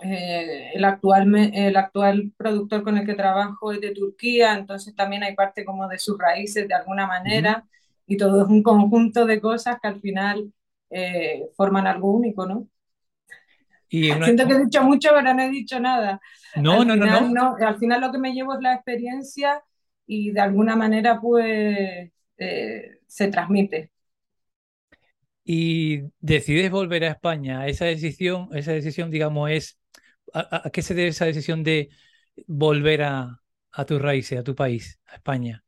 Eh, 0.01 0.71
el, 0.75 0.85
actual, 0.85 1.35
el 1.35 1.77
actual 1.77 2.33
productor 2.37 2.85
con 2.85 2.97
el 2.97 3.07
que 3.07 3.15
trabajo 3.15 3.73
es 3.73 3.81
de 3.81 3.91
Turquía, 3.91 4.55
entonces 4.55 4.95
también 4.95 5.25
hay 5.25 5.35
parte 5.35 5.65
como 5.65 5.89
de 5.89 5.99
sus 5.99 6.17
raíces 6.17 6.69
de 6.69 6.75
alguna 6.75 7.09
manera, 7.09 7.65
uh 7.65 7.67
-huh. 7.67 8.05
y 8.07 8.17
todo 8.17 8.43
es 8.43 8.49
un 8.49 8.63
conjunto 8.63 9.27
de 9.27 9.41
cosas 9.41 9.79
que 9.83 9.89
al 9.89 10.01
final 10.01 10.53
eh, 10.91 11.43
forman 11.57 11.89
algo 11.89 12.13
único, 12.13 12.47
¿no? 12.47 12.69
Y 13.89 14.13
una... 14.13 14.27
Siento 14.27 14.47
que 14.47 14.55
he 14.55 14.65
dicho 14.65 14.83
mucho, 14.85 15.11
pero 15.13 15.35
no 15.35 15.43
he 15.43 15.51
dicho 15.51 15.81
nada. 15.81 16.21
No, 16.55 16.83
al 16.83 16.87
no, 16.87 16.95
final, 16.95 17.35
no, 17.35 17.57
no. 17.59 17.67
Al 17.67 17.79
final 17.79 18.01
lo 18.01 18.13
que 18.13 18.19
me 18.19 18.33
llevo 18.33 18.55
es 18.55 18.61
la 18.61 18.75
experiencia 18.75 19.61
y 20.07 20.33
de 20.33 20.41
alguna 20.41 20.77
manera 20.77 21.21
pues 21.21 22.11
eh, 22.39 22.99
se 23.07 23.29
transmite. 23.29 23.91
Y 25.45 26.03
decides 26.21 26.71
volver 26.71 27.05
a 27.05 27.09
España, 27.11 27.67
esa 27.67 27.85
decisión, 27.87 28.49
esa 28.55 28.73
decisión 28.73 29.11
digamos 29.11 29.51
es, 29.51 29.79
¿a, 30.35 30.67
a 30.69 30.71
qué 30.71 30.83
se 30.83 30.95
debe 30.95 31.09
esa 31.11 31.27
decisión 31.27 31.63
de 31.65 31.91
volver 32.47 33.03
a, 33.03 33.43
a 33.73 33.85
tus 33.87 34.01
raíces, 34.03 34.39
a 34.41 34.45
tu 34.45 34.55
país, 34.55 35.01
a 35.07 35.17
España? 35.17 35.65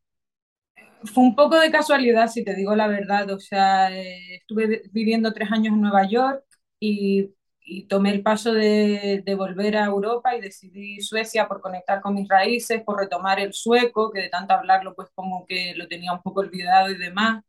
Fue 1.04 1.22
un 1.24 1.34
poco 1.36 1.58
de 1.60 1.70
casualidad, 1.70 2.28
si 2.28 2.44
te 2.44 2.54
digo 2.54 2.74
la 2.74 2.88
verdad. 2.88 3.30
O 3.30 3.38
sea, 3.38 3.90
eh, 3.96 4.36
estuve 4.36 4.82
viviendo 4.92 5.32
tres 5.32 5.50
años 5.52 5.74
en 5.74 5.80
Nueva 5.80 6.08
York 6.08 6.44
y 6.80 7.30
y 7.68 7.86
tomé 7.88 8.12
el 8.12 8.22
paso 8.22 8.54
de, 8.54 9.22
de, 9.26 9.34
volver 9.34 9.76
a 9.76 9.86
Europa 9.86 10.36
y 10.36 10.40
decidí 10.40 11.00
Suecia 11.00 11.48
por 11.48 11.60
conectar 11.60 12.00
con 12.00 12.14
mis 12.14 12.28
raíces, 12.28 12.82
por 12.84 12.98
retomar 12.98 13.40
el 13.40 13.52
sueco, 13.52 14.12
que 14.12 14.20
de 14.22 14.28
tanto 14.28 14.54
hablarlo 14.54 14.94
pues 14.94 15.08
como 15.14 15.44
que 15.46 15.74
lo 15.74 15.88
tenía 15.88 16.12
un 16.12 16.22
poco 16.22 16.40
olvidado 16.40 16.90
y 16.90 16.96
demás. 16.96 17.42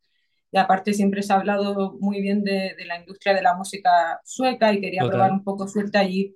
Y 0.51 0.57
aparte 0.57 0.93
siempre 0.93 1.21
se 1.23 1.33
ha 1.33 1.37
hablado 1.37 1.97
muy 1.99 2.21
bien 2.21 2.43
de, 2.43 2.73
de 2.77 2.85
la 2.85 2.99
industria 2.99 3.33
de 3.35 3.43
la 3.43 3.55
música 3.55 4.19
sueca 4.25 4.73
y 4.73 4.81
quería 4.81 5.01
Total. 5.01 5.11
probar 5.11 5.31
un 5.33 5.43
poco 5.43 5.67
suerte 5.67 5.99
allí. 5.99 6.35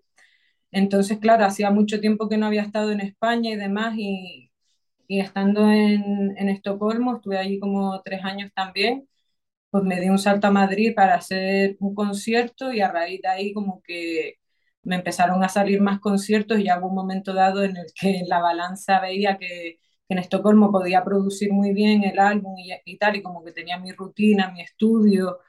Entonces, 0.72 1.20
claro, 1.20 1.46
hacía 1.46 1.72
mucho 1.72 2.00
tiempo 2.00 2.30
que 2.30 2.38
no 2.38 2.48
había 2.48 2.64
estado 2.64 2.92
en 2.92 3.02
España 3.02 3.52
y 3.52 3.56
demás 3.56 3.96
y, 3.98 4.52
y 5.08 5.20
estando 5.22 5.72
en, 5.72 6.36
en 6.38 6.50
Estocolmo, 6.50 7.16
estuve 7.18 7.38
allí 7.40 7.60
como 7.60 8.02
tres 8.04 8.24
años 8.26 8.52
también 8.56 9.08
pues 9.72 9.84
me 9.84 10.00
di 10.02 10.10
un 10.10 10.20
salto 10.20 10.48
a 10.48 10.52
Madrid 10.52 10.94
para 10.96 11.16
hacer 11.16 11.78
un 11.80 11.96
concierto 11.96 12.74
y 12.74 12.82
a 12.82 12.92
raíz 12.92 13.22
de 13.22 13.30
ahí 13.30 13.54
como 13.54 13.82
que 13.84 14.36
me 14.84 14.96
empezaron 14.98 15.44
a 15.44 15.50
salir 15.50 15.82
más 15.82 16.00
conciertos 16.00 16.60
y 16.60 16.66
ya 16.66 16.80
hubo 16.80 16.90
un 16.90 16.96
momento 16.96 17.34
dado 17.34 17.64
en 17.64 17.78
el 17.78 17.88
que 18.00 18.24
la 18.28 18.40
balanza 18.42 19.00
veía 19.02 19.38
que, 19.38 19.80
en 20.10 20.18
Estocolmo 20.20 20.72
podía 20.74 21.04
producir 21.06 21.54
muy 21.54 21.74
bien 21.74 22.04
el 22.04 22.20
álbum 22.20 22.58
y, 22.60 22.72
y, 22.86 22.98
tal, 22.98 23.16
y 23.16 23.22
como 23.24 23.44
que 23.46 23.54
tenía 23.54 23.80
mi 23.80 23.94
rutina, 23.94 24.52
mi 24.52 24.62
estudio, 24.62 25.40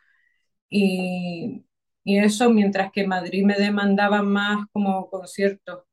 y, 0.69 1.65
y 2.05 2.19
eso 2.19 2.51
mientras 2.51 2.93
que 2.93 3.07
Madrid 3.07 3.45
me 3.45 3.55
demandaba 3.57 4.23
más 4.23 4.67
como 4.73 5.09
conciertos. 5.11 5.85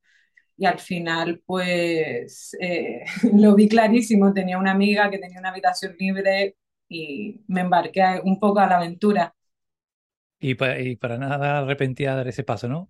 Y 0.57 0.65
al 0.65 0.79
final, 0.79 1.41
pues 1.45 2.55
eh, 2.61 3.05
lo 3.33 3.55
vi 3.55 3.69
clarísimo. 3.69 4.33
Tenía 4.33 4.57
una 4.59 4.71
amiga 4.71 5.09
que 5.11 5.19
tenía 5.19 5.39
una 5.39 5.49
habitación 5.51 5.95
libre 5.99 6.57
y 6.89 7.41
me 7.47 7.61
embarqué 7.61 8.19
un 8.23 8.39
poco 8.39 8.59
a 8.59 8.67
la 8.67 8.77
aventura. 8.77 9.33
Y 10.39 10.55
para, 10.55 10.79
y 10.79 10.95
para 10.95 11.17
nada 11.17 11.59
arrepentida 11.59 12.11
de 12.11 12.17
dar 12.17 12.27
ese 12.27 12.43
paso, 12.43 12.67
¿no? 12.67 12.89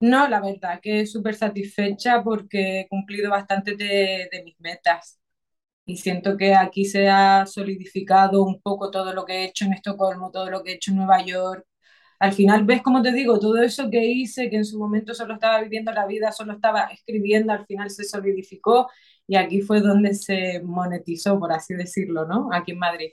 No, 0.00 0.28
la 0.28 0.40
verdad 0.40 0.80
que 0.82 1.06
súper 1.06 1.34
satisfecha 1.34 2.22
porque 2.22 2.80
he 2.80 2.88
cumplido 2.88 3.30
bastante 3.30 3.74
de, 3.76 4.28
de, 4.30 4.42
mis 4.44 4.58
metas 4.60 5.18
y 5.86 5.96
siento 5.98 6.36
que 6.36 6.54
aquí 6.54 6.84
se 6.86 7.08
ha 7.08 7.46
solidificado 7.46 8.44
un 8.44 8.60
poco 8.62 8.90
todo 8.90 9.14
lo 9.14 9.24
que 9.24 9.34
he 9.34 9.44
hecho 9.46 9.64
en 9.66 9.74
Estocolmo, 9.74 10.30
todo 10.30 10.50
lo 10.50 10.62
que 10.62 10.72
he 10.72 10.74
hecho 10.76 10.92
en 10.92 10.98
Nueva 10.98 11.24
York. 11.24 11.66
Al 12.20 12.32
final 12.32 12.64
ves, 12.64 12.82
como 12.82 13.02
te 13.02 13.12
digo, 13.12 13.38
todo 13.40 13.62
eso 13.62 13.90
que 13.90 14.04
hice, 14.04 14.50
que 14.50 14.56
en 14.56 14.64
su 14.66 14.78
momento 14.78 15.14
solo 15.14 15.34
estaba 15.34 15.60
viviendo 15.62 15.92
la 15.92 16.06
vida, 16.06 16.32
solo 16.32 16.54
estaba 16.54 16.84
escribiendo, 16.84 17.52
al 17.52 17.66
final 17.66 17.90
se 17.90 18.04
solidificó 18.04 18.90
y 19.26 19.36
aquí 19.36 19.62
fue 19.62 19.80
donde 19.80 20.14
se 20.14 20.60
monetizó, 20.62 21.38
por 21.38 21.52
así 21.52 21.74
decirlo, 21.74 22.26
¿no? 22.26 22.50
Aquí 22.52 22.72
en 22.72 22.78
Madrid. 22.78 23.12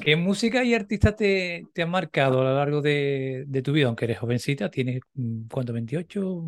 ¿Qué 0.00 0.16
música 0.16 0.64
y 0.64 0.74
artista 0.74 1.14
te, 1.14 1.66
te 1.72 1.82
han 1.82 1.90
marcado 1.90 2.40
a 2.40 2.44
lo 2.44 2.54
largo 2.54 2.82
de, 2.82 3.44
de, 3.46 3.62
tu 3.62 3.72
vida? 3.72 3.86
Aunque 3.86 4.06
eres 4.06 4.18
jovencita, 4.18 4.70
¿tienes 4.70 5.00
mm, 5.14 5.46
cuánto? 5.48 5.72
¿28? 5.72 6.46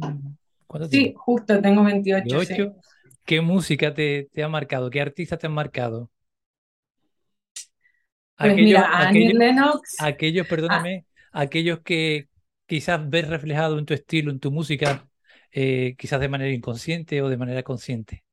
¿Cuánto 0.67 0.89
sí, 0.89 0.91
tienes? 0.91 1.15
justo, 1.17 1.61
tengo 1.61 1.85
28. 1.85 2.39
28. 2.39 2.75
Sí. 2.75 3.17
¿Qué 3.25 3.41
música 3.41 3.95
te, 3.95 4.29
te, 4.33 4.43
ha 4.43 4.49
marcado? 4.49 4.91
¿Qué 4.91 5.01
artista 5.01 5.37
te 5.37 5.47
han 5.47 5.53
marcado? 5.53 6.11
Pues 8.37 8.53
aquellos, 8.53 8.67
mira, 8.67 8.91
Annie 8.93 9.27
aquellos, 9.27 9.39
Lennox. 9.39 9.97
Aquellos, 10.01 10.47
perdóname, 10.47 11.07
ah. 11.33 11.43
aquellos 11.43 11.81
que 11.81 12.29
quizás 12.67 13.09
ves 13.09 13.29
reflejado 13.29 13.79
en 13.79 13.87
tu 13.87 13.95
estilo, 13.95 14.31
en 14.31 14.41
tu 14.41 14.51
música, 14.51 15.09
eh, 15.53 15.95
quizás 15.99 16.21
de 16.21 16.29
manera 16.29 16.53
inconsciente 16.53 17.23
o 17.23 17.29
de 17.29 17.37
manera 17.37 17.63
consciente. 17.63 18.25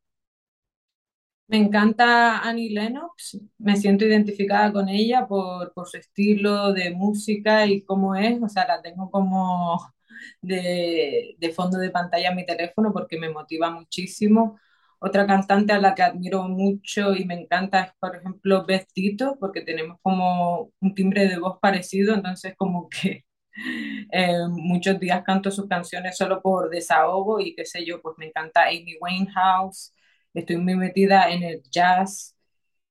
Me 1.48 1.58
encanta 1.58 2.40
Annie 2.40 2.72
Lennox, 2.72 3.40
me 3.60 3.76
siento 3.76 4.04
identificada 4.06 4.74
con 4.74 4.90
ella 4.90 5.28
por, 5.28 5.74
por, 5.74 5.88
su 5.88 5.98
estilo 5.98 6.74
de 6.74 6.90
música 6.92 7.68
y 7.68 7.84
cómo 7.84 8.16
es, 8.16 8.42
o 8.42 8.50
sea, 8.50 8.66
la 8.68 8.82
tengo 8.82 9.12
como 9.12 9.80
de, 10.42 11.36
de, 11.38 11.50
fondo 11.54 11.78
de 11.78 11.92
pantalla 11.92 12.30
en 12.30 12.36
mi 12.36 12.46
teléfono 12.46 12.92
porque 12.94 13.20
me 13.20 13.30
motiva 13.30 13.70
muchísimo. 13.70 14.60
Otra 15.00 15.28
cantante 15.28 15.74
a 15.74 15.80
la 15.80 15.94
que 15.94 16.02
admiro 16.04 16.44
mucho 16.48 17.14
y 17.16 17.26
me 17.26 17.36
encanta 17.40 17.82
es, 17.84 17.92
por 18.00 18.16
ejemplo, 18.16 18.66
Beth 18.66 18.88
Tito, 18.94 19.38
porque 19.40 19.62
tenemos 19.62 20.00
como 20.02 20.72
un 20.82 20.96
timbre 20.96 21.28
de 21.28 21.38
voz 21.40 21.60
parecido, 21.62 22.16
entonces 22.16 22.56
como 22.58 22.90
que 22.90 23.26
eh, 24.12 24.48
muchos 24.50 25.00
días 25.00 25.24
canto 25.24 25.52
sus 25.52 25.68
canciones 25.68 26.18
solo 26.18 26.42
por 26.42 26.70
desahogo 26.70 27.40
y 27.40 27.56
qué 27.56 27.66
sé 27.66 27.86
yo, 27.86 28.02
pues 28.02 28.16
me 28.18 28.28
encanta 28.28 28.64
Amy 28.64 28.96
Winehouse 29.00 29.95
estoy 30.36 30.58
muy 30.58 30.76
metida 30.76 31.30
en 31.32 31.44
el 31.44 31.64
jazz 31.72 32.36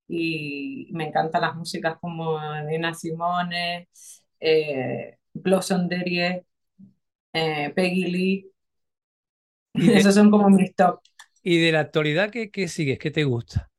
y 0.08 0.88
me 0.92 1.08
encantan 1.08 1.42
las 1.42 1.56
músicas 1.56 1.98
como 2.00 2.38
Nina 2.62 2.94
Simone, 2.94 3.88
eh, 4.40 5.18
Blossom 5.34 5.88
Derie, 5.88 6.46
eh, 7.32 7.72
Peggy 7.74 8.04
Lee. 8.06 8.52
Esos 9.74 10.14
son 10.14 10.30
como 10.30 10.50
mis 10.50 10.74
top. 10.74 11.00
¿Y 11.42 11.60
de 11.60 11.72
la 11.72 11.80
actualidad 11.80 12.30
qué, 12.30 12.50
qué 12.50 12.68
sigues? 12.68 12.98
¿Qué 12.98 13.10
te 13.10 13.24
gusta? 13.24 13.70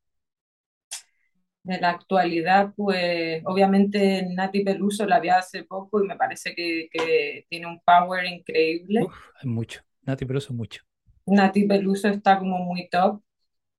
De 1.63 1.79
la 1.79 1.89
actualidad, 1.89 2.73
pues 2.75 3.41
obviamente 3.45 4.23
Nati 4.35 4.63
Peluso 4.63 5.07
la 5.07 5.19
vi 5.19 5.29
hace 5.29 5.63
poco 5.63 6.03
y 6.03 6.07
me 6.07 6.15
parece 6.15 6.53
que, 6.53 6.87
que 6.91 7.45
tiene 7.49 7.65
un 7.65 7.79
power 7.81 8.23
increíble. 8.25 9.01
Uf, 9.01 9.15
hay 9.41 9.49
mucho. 9.49 9.81
Nati 10.03 10.25
Peluso 10.25 10.53
mucho. 10.53 10.81
Nati 11.27 11.67
Peluso 11.67 12.07
está 12.07 12.39
como 12.39 12.57
muy 12.59 12.89
top 12.89 13.21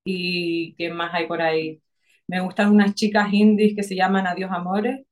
y 0.06 0.74
qué 0.76 0.90
más 0.90 1.12
hay 1.14 1.26
por 1.26 1.42
ahí. 1.42 1.82
Me 2.28 2.40
gustan 2.40 2.70
unas 2.72 2.94
chicas 2.94 3.32
indies 3.32 3.74
que 3.76 3.82
se 3.82 3.96
llaman 3.96 4.26
Adiós 4.26 4.50
Amores. 4.52 5.04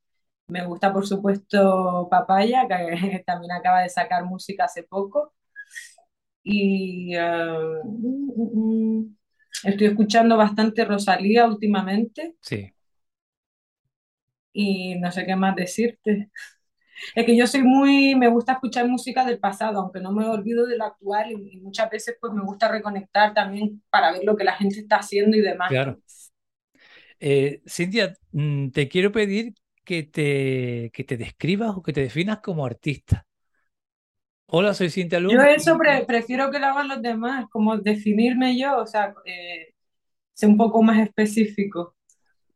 Me 0.47 0.65
gusta, 0.65 0.93
por 0.93 1.05
supuesto, 1.07 2.07
Papaya, 2.09 2.67
que 2.67 3.23
también 3.25 3.51
acaba 3.51 3.81
de 3.81 3.89
sacar 3.89 4.25
música 4.25 4.65
hace 4.65 4.83
poco. 4.83 5.33
Y 6.43 7.15
uh, 7.17 7.81
estoy 9.63 9.87
escuchando 9.87 10.37
bastante 10.37 10.85
Rosalía 10.85 11.45
últimamente. 11.47 12.35
Sí. 12.41 12.73
Y 14.53 14.95
no 14.99 15.11
sé 15.11 15.25
qué 15.25 15.35
más 15.35 15.55
decirte. 15.55 16.29
Es 17.13 17.25
que 17.25 17.35
yo 17.35 17.47
soy 17.47 17.63
muy, 17.63 18.15
me 18.15 18.27
gusta 18.27 18.53
escuchar 18.53 18.87
música 18.87 19.25
del 19.25 19.39
pasado, 19.39 19.79
aunque 19.79 19.99
no 19.99 20.11
me 20.11 20.25
olvido 20.25 20.65
de 20.65 20.77
lo 20.77 20.85
actual 20.85 21.31
y, 21.31 21.55
y, 21.55 21.57
muchas 21.59 21.89
veces 21.89 22.17
pues 22.19 22.33
me 22.33 22.41
gusta 22.41 22.67
reconectar 22.67 23.33
también 23.33 23.81
para 23.89 24.11
ver 24.11 24.23
lo 24.23 24.35
que 24.35 24.43
la 24.43 24.55
gente 24.55 24.79
está 24.79 24.97
haciendo 24.97 25.35
y 25.35 25.41
demás. 25.41 25.69
Claro. 25.69 25.99
Eh, 27.19 27.61
Cintia, 27.67 28.13
mm, 28.31 28.69
te 28.69 28.87
quiero 28.87 29.11
pedir 29.11 29.53
que 29.83 30.03
te, 30.03 30.91
que 30.93 31.03
te 31.03 31.17
describas 31.17 31.75
o 31.75 31.83
que 31.83 31.93
te 31.93 32.01
definas 32.01 32.39
como 32.41 32.65
artista. 32.65 33.25
Hola, 34.47 34.73
soy 34.73 34.89
Cintia 34.89 35.19
Luz. 35.19 35.33
Yo 35.33 35.41
eso 35.41 35.77
pre 35.77 36.05
prefiero 36.05 36.51
que 36.51 36.59
lo 36.59 36.67
hagan 36.67 36.87
los 36.87 37.01
demás, 37.01 37.45
como 37.49 37.77
definirme 37.77 38.57
yo, 38.59 38.77
o 38.77 38.85
sea, 38.85 39.13
eh, 39.25 39.73
ser 40.33 40.49
un 40.49 40.57
poco 40.57 40.83
más 40.83 40.99
específico. 40.99 41.95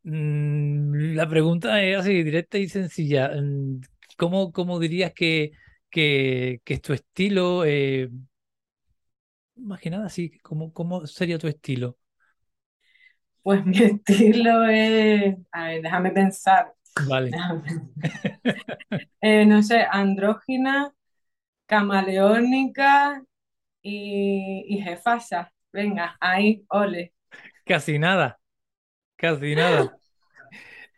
Mm, 0.03 1.15
la 1.15 1.27
pregunta 1.27 1.81
es 1.81 1.97
así, 1.97 2.23
directa 2.23 2.57
y 2.57 2.67
sencilla. 2.67 3.31
¿Cómo, 4.19 4.51
cómo 4.51 4.79
dirías 4.79 5.13
que, 5.13 5.51
que, 5.89 6.59
que, 6.65 6.73
es 6.73 6.81
tu 6.81 6.91
estilo? 6.91 7.63
Eh, 7.63 8.09
más 9.55 9.79
que 9.79 9.89
nada, 9.89 10.09
sí, 10.09 10.37
¿cómo, 10.39 10.73
¿cómo 10.73 11.07
sería 11.07 11.39
tu 11.39 11.47
estilo? 11.47 11.97
Pues 13.41 13.65
mi 13.65 13.77
estilo 13.77 14.65
es, 14.65 15.37
a 15.53 15.67
ver, 15.67 15.81
déjame 15.81 16.11
pensar. 16.11 16.73
Vale. 17.07 17.31
Déjame. 17.31 17.63
eh, 19.21 19.45
no 19.45 19.63
sé, 19.63 19.85
andrógina, 19.89 20.93
camaleónica 21.65 23.23
y, 23.81 24.65
y 24.67 24.81
jefasa. 24.81 25.53
Venga, 25.71 26.17
ahí, 26.19 26.65
ole. 26.67 27.13
Casi 27.65 27.97
nada, 27.99 28.37
casi 29.15 29.55
nada. 29.55 29.95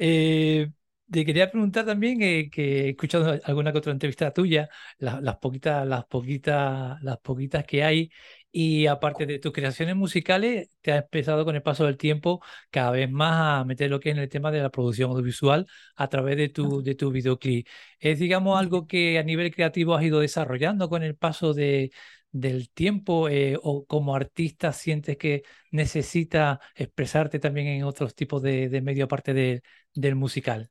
Eh, 0.04 0.72
te 1.12 1.26
quería 1.26 1.52
preguntar 1.52 1.86
también 1.86 2.21
eh, 2.21 2.50
que 2.52 2.86
he 2.88 2.89
escuchado 2.91 3.39
alguna 3.43 3.71
que 3.71 3.78
otra 3.80 3.91
entrevista 3.91 4.32
tuya, 4.34 4.69
la- 4.97 5.19
las 5.21 5.38
poquitas, 5.38 5.86
las 5.88 6.06
poquitas, 6.06 7.02
las 7.04 7.17
poquitas 7.19 7.65
que 7.65 7.84
hay, 7.84 8.12
y 8.52 8.88
aparte 8.88 9.26
de 9.26 9.39
tus 9.39 9.52
creaciones 9.54 9.95
musicales, 9.95 10.69
te 10.82 10.91
has 10.91 11.04
empezado 11.04 11.45
con 11.45 11.56
el 11.56 11.62
paso 11.63 11.86
del 11.86 11.97
tiempo 11.97 12.41
cada 12.69 12.91
vez 12.91 13.10
más 13.10 13.62
a 13.62 13.65
meter 13.65 13.89
lo 13.89 14.00
que 14.00 14.10
es 14.10 14.15
en 14.15 14.21
el 14.24 14.30
tema 14.30 14.52
de 14.52 14.62
la 14.62 14.69
producción 14.71 15.12
audiovisual 15.12 15.67
a 15.95 16.08
través 16.10 16.38
de 16.38 16.50
tu, 16.50 16.82
de 16.84 16.95
tu 16.95 17.12
videoclip. 17.12 17.67
¿Es, 18.00 18.19
digamos, 18.19 18.60
algo 18.60 18.88
que 18.88 19.17
a 19.19 19.24
nivel 19.24 19.54
creativo 19.54 19.95
has 19.95 20.04
ido 20.04 20.19
desarrollando 20.19 20.89
con 20.89 21.04
el 21.04 21.15
paso 21.15 21.54
de, 21.54 21.91
del 22.32 22.69
tiempo 22.71 23.30
eh, 23.30 23.58
o 23.62 23.86
como 23.86 24.15
artista 24.15 24.74
sientes 24.74 25.17
que 25.17 25.43
necesita 25.71 26.60
expresarte 26.76 27.39
también 27.39 27.67
en 27.67 27.84
otros 27.84 28.15
tipos 28.15 28.41
de, 28.41 28.69
de 28.69 28.82
medio 28.82 29.06
aparte 29.06 29.34
de- 29.34 29.62
del 29.93 30.15
musical? 30.15 30.69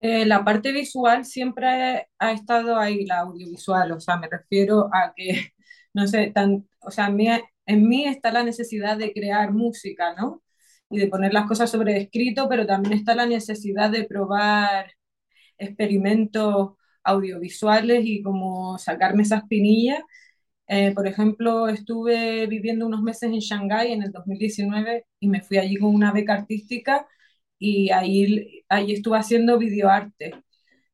Eh, 0.00 0.24
la 0.26 0.44
parte 0.44 0.72
visual 0.72 1.24
siempre 1.26 2.08
ha 2.18 2.32
estado 2.32 2.78
ahí, 2.78 3.04
la 3.06 3.20
audiovisual, 3.20 3.92
o 3.92 4.00
sea, 4.00 4.16
me 4.16 4.28
refiero 4.28 4.88
a 4.94 5.12
que, 5.14 5.52
no 5.94 6.06
sé, 6.08 6.30
tan, 6.34 6.66
o 6.80 6.90
sea, 6.90 7.06
en 7.08 7.16
mí, 7.16 7.28
en 7.66 7.88
mí 7.88 8.04
está 8.06 8.32
la 8.32 8.42
necesidad 8.42 8.96
de 8.96 9.12
crear 9.12 9.52
música, 9.52 10.14
¿no? 10.14 10.42
Y 10.90 10.98
de 10.98 11.08
poner 11.08 11.32
las 11.34 11.46
cosas 11.46 11.70
sobre 11.70 11.98
escrito, 11.98 12.48
pero 12.48 12.66
también 12.66 12.94
está 12.98 13.14
la 13.14 13.26
necesidad 13.26 13.90
de 13.90 14.04
probar 14.04 14.92
experimentos 15.58 16.72
audiovisuales 17.04 18.02
y 18.04 18.22
como 18.22 18.78
sacarme 18.78 19.22
esas 19.24 19.44
pinillas. 19.48 20.02
Eh, 20.68 20.92
por 20.94 21.06
ejemplo, 21.06 21.68
estuve 21.68 22.46
viviendo 22.46 22.86
unos 22.86 23.02
meses 23.02 23.24
en 23.32 23.40
Shanghái 23.40 23.92
en 23.92 24.02
el 24.04 24.12
2019 24.12 25.06
y 25.20 25.28
me 25.28 25.42
fui 25.42 25.58
allí 25.58 25.76
con 25.78 25.94
una 25.94 26.12
beca 26.12 26.34
artística 26.34 27.06
y 27.60 27.90
ahí, 27.92 28.64
ahí 28.68 28.92
estuve 28.94 29.18
haciendo 29.18 29.58
videoarte. 29.58 30.34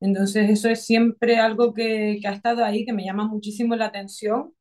Entonces 0.01 0.51
eso 0.51 0.69
es 0.71 0.85
siempre 0.87 1.39
algo 1.39 1.75
que, 1.75 2.19
que, 2.21 2.29
ha 2.29 2.33
estado 2.33 2.65
ahí, 2.65 2.85
que 2.87 2.93
me 2.93 3.05
llama 3.05 3.27
muchísimo 3.27 3.77
la 3.77 3.87
atención 3.87 4.55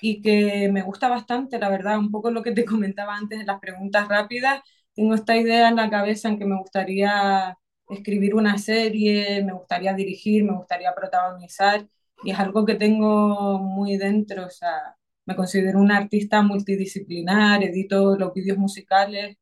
y 0.00 0.22
que 0.22 0.70
me 0.72 0.82
gusta 0.82 1.08
bastante, 1.08 1.58
la 1.58 1.70
verdad, 1.70 1.98
un 1.98 2.10
poco 2.10 2.30
lo 2.30 2.42
que 2.42 2.52
te 2.52 2.64
comentaba 2.66 3.16
antes 3.16 3.40
en 3.40 3.46
las 3.46 3.60
preguntas 3.60 4.08
rápidas, 4.08 4.62
tengo 4.94 5.14
esta 5.14 5.36
idea 5.36 5.68
en 5.68 5.76
la 5.76 5.90
cabeza 5.90 6.28
en 6.28 6.38
que 6.38 6.46
me 6.46 6.58
gustaría 6.58 7.56
escribir 7.88 8.34
una 8.34 8.58
serie, 8.58 9.44
me 9.44 9.52
gustaría 9.52 9.94
dirigir, 9.94 10.44
me 10.44 10.56
gustaría 10.56 10.94
protagonizar 10.94 11.88
y 12.24 12.30
es 12.32 12.38
algo 12.38 12.64
que 12.66 12.74
tengo 12.74 13.58
muy 13.60 13.96
dentro, 13.96 14.46
o 14.46 14.50
sea, 14.50 14.96
me 15.24 15.36
considero 15.36 15.80
una 15.80 15.98
artista 15.98 16.42
multidisciplinar, 16.42 17.62
edito 17.62 18.16
los 18.16 18.34
vídeos 18.34 18.58
musicales 18.58 19.36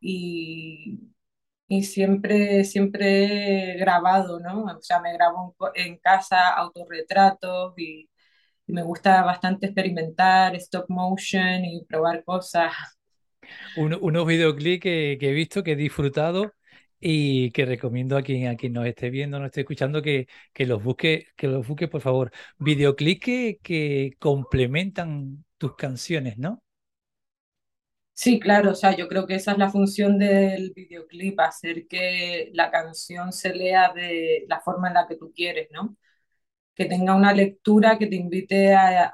y, 0.00 1.13
y 1.68 1.84
siempre, 1.84 2.64
siempre 2.64 3.74
he 3.74 3.78
grabado, 3.78 4.40
¿no? 4.40 4.64
O 4.64 4.82
sea, 4.82 5.00
me 5.00 5.12
grabo 5.14 5.56
en 5.74 5.98
casa 5.98 6.50
autorretratos 6.50 7.74
y, 7.78 8.08
y 8.66 8.72
me 8.72 8.82
gusta 8.82 9.22
bastante 9.24 9.66
experimentar 9.66 10.54
stop 10.56 10.86
motion 10.88 11.64
y 11.64 11.84
probar 11.86 12.24
cosas. 12.24 12.72
unos 13.76 14.26
videoclips 14.26 14.82
que, 14.82 15.16
que, 15.20 15.30
he 15.30 15.32
visto, 15.32 15.62
que 15.62 15.72
he 15.72 15.76
disfrutado 15.76 16.52
y 17.00 17.50
que 17.50 17.66
recomiendo 17.66 18.16
a 18.16 18.22
quien, 18.22 18.48
a 18.48 18.56
quien 18.56 18.72
nos 18.72 18.86
esté 18.86 19.10
viendo, 19.10 19.38
nos 19.38 19.46
esté 19.46 19.60
escuchando, 19.62 20.00
que, 20.02 20.26
que 20.52 20.66
los 20.66 20.82
busque, 20.82 21.28
que 21.36 21.48
los 21.48 21.66
busque, 21.66 21.88
por 21.88 22.00
favor. 22.00 22.30
Videoclips 22.58 23.20
que, 23.24 23.58
que 23.62 24.12
complementan 24.18 25.44
tus 25.58 25.76
canciones, 25.76 26.38
¿no? 26.38 26.62
Sí, 28.16 28.38
claro, 28.38 28.70
o 28.70 28.74
sea, 28.76 28.96
yo 28.96 29.08
creo 29.08 29.26
que 29.26 29.34
esa 29.34 29.52
es 29.52 29.58
la 29.58 29.70
función 29.70 30.18
del 30.18 30.72
videoclip, 30.74 31.38
hacer 31.40 31.88
que 31.88 32.50
la 32.54 32.70
canción 32.70 33.32
se 33.32 33.54
lea 33.54 33.92
de 33.92 34.44
la 34.48 34.60
forma 34.60 34.88
en 34.88 34.94
la 34.94 35.08
que 35.08 35.16
tú 35.16 35.32
quieres, 35.34 35.68
¿no? 35.72 35.96
Que 36.74 36.86
tenga 36.86 37.14
una 37.16 37.34
lectura 37.34 37.98
que 37.98 38.06
te 38.08 38.16
invite 38.16 38.74
a, 38.74 39.12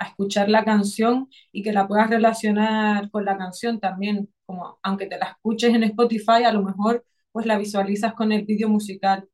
escuchar 0.00 0.48
la 0.48 0.64
canción 0.64 1.28
y 1.52 1.62
que 1.62 1.72
la 1.72 1.88
puedas 1.88 2.10
relacionar 2.10 3.10
con 3.10 3.24
la 3.24 3.36
canción 3.36 3.80
también, 3.80 4.32
como 4.46 4.78
aunque 4.82 5.06
te 5.06 5.18
la 5.18 5.26
escuches 5.26 5.74
en 5.74 5.82
Spotify, 5.84 6.44
a 6.44 6.52
lo 6.52 6.62
mejor 6.62 7.04
pues 7.32 7.46
la 7.46 7.58
visualizas 7.58 8.14
con 8.14 8.32
el 8.32 8.44
vídeo 8.44 8.68
musical. 8.68 9.28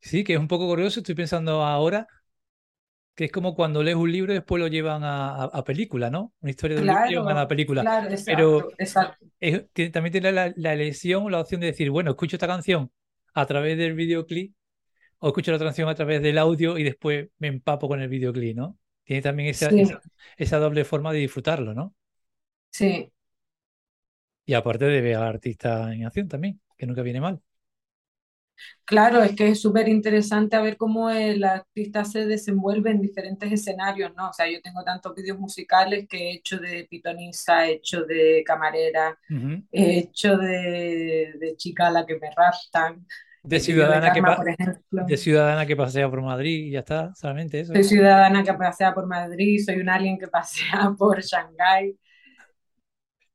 Sí, 0.00 0.24
que 0.24 0.34
es 0.34 0.38
un 0.38 0.48
poco 0.48 0.66
curioso, 0.66 1.00
estoy 1.00 1.14
pensando 1.14 1.62
ahora 1.62 2.08
que 3.16 3.26
es 3.26 3.32
como 3.32 3.56
cuando 3.56 3.82
lees 3.82 3.96
un 3.96 4.12
libro 4.12 4.32
y 4.32 4.36
después 4.36 4.60
lo 4.60 4.68
llevan 4.68 5.04
a, 5.04 5.44
a, 5.44 5.64
película, 5.64 6.10
¿no? 6.10 6.34
Una 6.40 6.50
historia 6.50 6.76
de 6.76 6.82
un 6.84 6.88
claro, 6.88 7.06
libro 7.06 7.22
llevan 7.22 7.36
a 7.38 7.40
la 7.42 7.48
película. 7.48 7.82
Claro, 7.82 8.10
exacto, 8.10 8.26
Pero 8.26 8.68
exacto. 8.78 9.26
Es, 9.40 9.64
también 9.92 10.12
tiene 10.12 10.32
la, 10.32 10.52
la, 10.56 10.74
elección, 10.74 11.30
la 11.32 11.40
opción 11.40 11.60
de 11.62 11.68
decir, 11.68 11.90
bueno, 11.90 12.10
escucho 12.12 12.36
esta 12.36 12.46
canción 12.48 12.92
a 13.34 13.46
través 13.46 13.78
del 13.78 13.94
videoclip 13.94 14.54
o 15.20 15.28
escucho 15.28 15.52
la 15.52 15.58
canción 15.58 15.88
a 15.88 15.94
través 15.96 16.22
del 16.22 16.38
audio 16.38 16.78
y 16.78 16.84
después 16.84 17.28
me 17.38 17.48
empapo 17.48 17.88
con 17.88 18.00
el 18.02 18.08
videoclip, 18.08 18.56
¿no? 18.56 18.78
Tiene 19.04 19.22
también 19.22 19.50
esa, 19.50 19.70
Sí, 19.70 19.80
esa, 19.80 20.00
esa 20.36 20.58
doble 20.58 20.84
forma 20.84 21.12
de 21.12 21.20
disfrutarlo, 21.20 21.74
¿no? 21.74 21.94
sí, 22.70 23.12
Y 24.44 24.54
aparte 24.54 24.84
de 24.86 25.00
ver 25.00 25.16
al 25.16 25.24
artista 25.24 25.92
en 25.92 26.04
acción 26.06 26.28
también, 26.28 26.60
que 26.76 26.86
nunca 26.86 27.02
viene 27.02 27.20
mal. 27.20 27.40
Claro, 28.84 29.22
es 29.22 29.34
que 29.34 29.48
es 29.48 29.60
súper 29.60 29.88
interesante 29.88 30.56
a 30.56 30.62
ver 30.62 30.76
cómo 30.76 31.10
el 31.10 31.44
artista 31.44 32.04
se 32.04 32.26
desenvuelve 32.26 32.90
en 32.90 33.00
diferentes 33.00 33.52
escenarios, 33.52 34.12
¿no? 34.16 34.30
O 34.30 34.32
sea, 34.32 34.50
yo 34.50 34.60
tengo 34.62 34.82
tantos 34.84 35.14
vídeos 35.14 35.38
musicales 35.38 36.06
que 36.08 36.18
he 36.18 36.34
hecho 36.34 36.58
de 36.58 36.86
pitonisa, 36.88 37.66
he 37.66 37.74
hecho 37.74 38.04
de 38.04 38.42
camarera, 38.46 39.18
he 39.72 39.98
hecho 39.98 40.36
de, 40.36 41.34
de 41.38 41.56
chica 41.56 41.88
a 41.88 41.90
la 41.90 42.06
que 42.06 42.18
me 42.18 42.30
raptan, 42.34 43.06
De 43.42 43.60
ciudadana 43.60 44.12
que, 44.12 44.22
por 44.22 45.06
de 45.06 45.16
ciudadana 45.16 45.66
que 45.66 45.76
pasea 45.76 46.10
por 46.10 46.20
Madrid 46.20 46.66
y 46.66 46.70
ya 46.72 46.80
está, 46.80 47.14
solamente 47.14 47.60
eso. 47.60 47.72
Soy 47.72 47.84
ciudadana 47.84 48.42
que 48.42 48.54
pasea 48.54 48.92
por 48.92 49.06
Madrid, 49.06 49.62
soy 49.64 49.76
un 49.76 49.88
alien 49.88 50.18
que 50.18 50.26
pasea 50.38 50.92
por 50.98 51.20
Shanghái. 51.22 51.96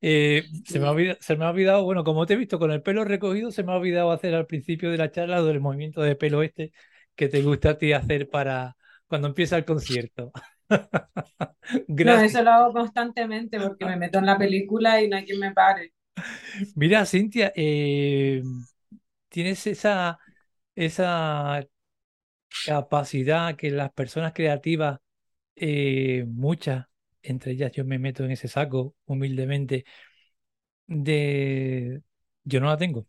Eh, 0.02 0.44
se 0.66 0.80
me 0.80 0.88
ha 0.88 0.92
olvidado, 0.92 1.18
se 1.22 1.36
me 1.36 1.46
ha 1.46 1.50
olvidado, 1.52 1.84
bueno, 1.84 2.04
como 2.04 2.26
te 2.26 2.34
he 2.34 2.38
visto 2.38 2.58
con 2.60 2.72
el 2.72 2.82
pelo 2.82 3.04
recogido, 3.06 3.52
se 3.52 3.64
me 3.64 3.72
ha 3.72 3.76
olvidado 3.76 4.12
hacer 4.12 4.34
al 4.36 4.48
principio 4.48 4.90
de 4.92 4.98
la 4.98 5.12
charla 5.12 5.42
del 5.44 5.60
movimiento 5.60 6.02
de 6.02 6.16
pelo 6.16 6.42
este 6.44 6.72
que 7.16 7.28
te 7.30 7.42
gusta 7.44 7.72
a 7.72 7.78
ti 7.78 7.94
hacer 7.94 8.30
para 8.30 8.76
cuando 9.08 9.28
empieza 9.28 9.58
el 9.58 9.66
concierto. 9.66 10.32
No, 12.00 12.20
eso 12.20 12.42
lo 12.44 12.52
hago 12.52 12.74
constantemente 12.74 13.60
porque 13.60 13.86
me 13.86 13.96
meto 13.96 14.20
en 14.20 14.26
la 14.26 14.38
película 14.38 15.02
y 15.02 15.08
no 15.08 15.18
hay 15.18 15.26
quien 15.26 15.40
me 15.40 15.54
pare. 15.54 15.94
Mira, 16.76 17.06
Cintia, 17.06 17.52
eh, 17.56 18.42
tienes 19.30 19.68
esa, 19.68 20.20
esa 20.76 21.62
capacidad 22.64 23.56
que 23.56 23.72
las 23.72 23.92
personas 23.94 24.34
creativas, 24.34 25.00
eh, 25.56 26.26
muchas, 26.28 26.88
entre 27.24 27.52
ellas 27.54 27.72
yo 27.74 27.86
me 27.86 28.00
meto 28.00 28.24
en 28.26 28.32
ese 28.32 28.48
saco 28.48 28.96
humildemente, 29.06 29.86
de... 30.88 32.02
Yo 32.44 32.60
no 32.60 32.68
la 32.68 32.78
tengo. 32.78 33.08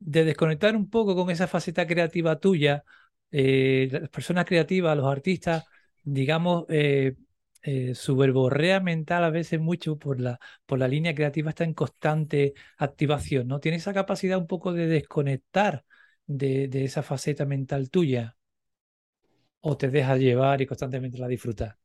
De 0.00 0.24
desconectar 0.24 0.76
un 0.76 0.90
poco 0.90 1.16
con 1.16 1.30
esa 1.30 1.48
faceta 1.48 1.86
creativa 1.86 2.40
tuya, 2.40 2.84
eh, 3.32 3.88
las 3.92 4.10
personas 4.10 4.46
creativas, 4.46 4.96
los 4.96 5.06
artistas, 5.06 5.64
digamos, 6.04 6.66
eh, 6.68 7.16
eh, 7.62 7.94
su 7.94 8.16
verborrea 8.16 8.80
mental 8.80 9.24
a 9.24 9.30
veces 9.30 9.60
mucho 9.60 9.98
por 9.98 10.20
la, 10.20 10.40
por 10.66 10.78
la 10.78 10.88
línea 10.88 11.14
creativa 11.14 11.50
está 11.50 11.64
en 11.64 11.74
constante 11.74 12.54
activación, 12.78 13.48
¿no? 13.48 13.60
Tiene 13.60 13.78
esa 13.78 13.94
capacidad 13.94 14.38
un 14.38 14.46
poco 14.48 14.72
de 14.72 14.86
desconectar 14.88 15.84
de, 16.26 16.68
de 16.68 16.84
esa 16.84 17.02
faceta 17.02 17.46
mental 17.46 17.90
tuya 17.90 18.36
o 19.60 19.76
te 19.76 19.90
dejas 19.90 20.20
llevar 20.20 20.60
y 20.62 20.66
constantemente 20.66 21.18
la 21.18 21.26
disfrutas. 21.28 21.76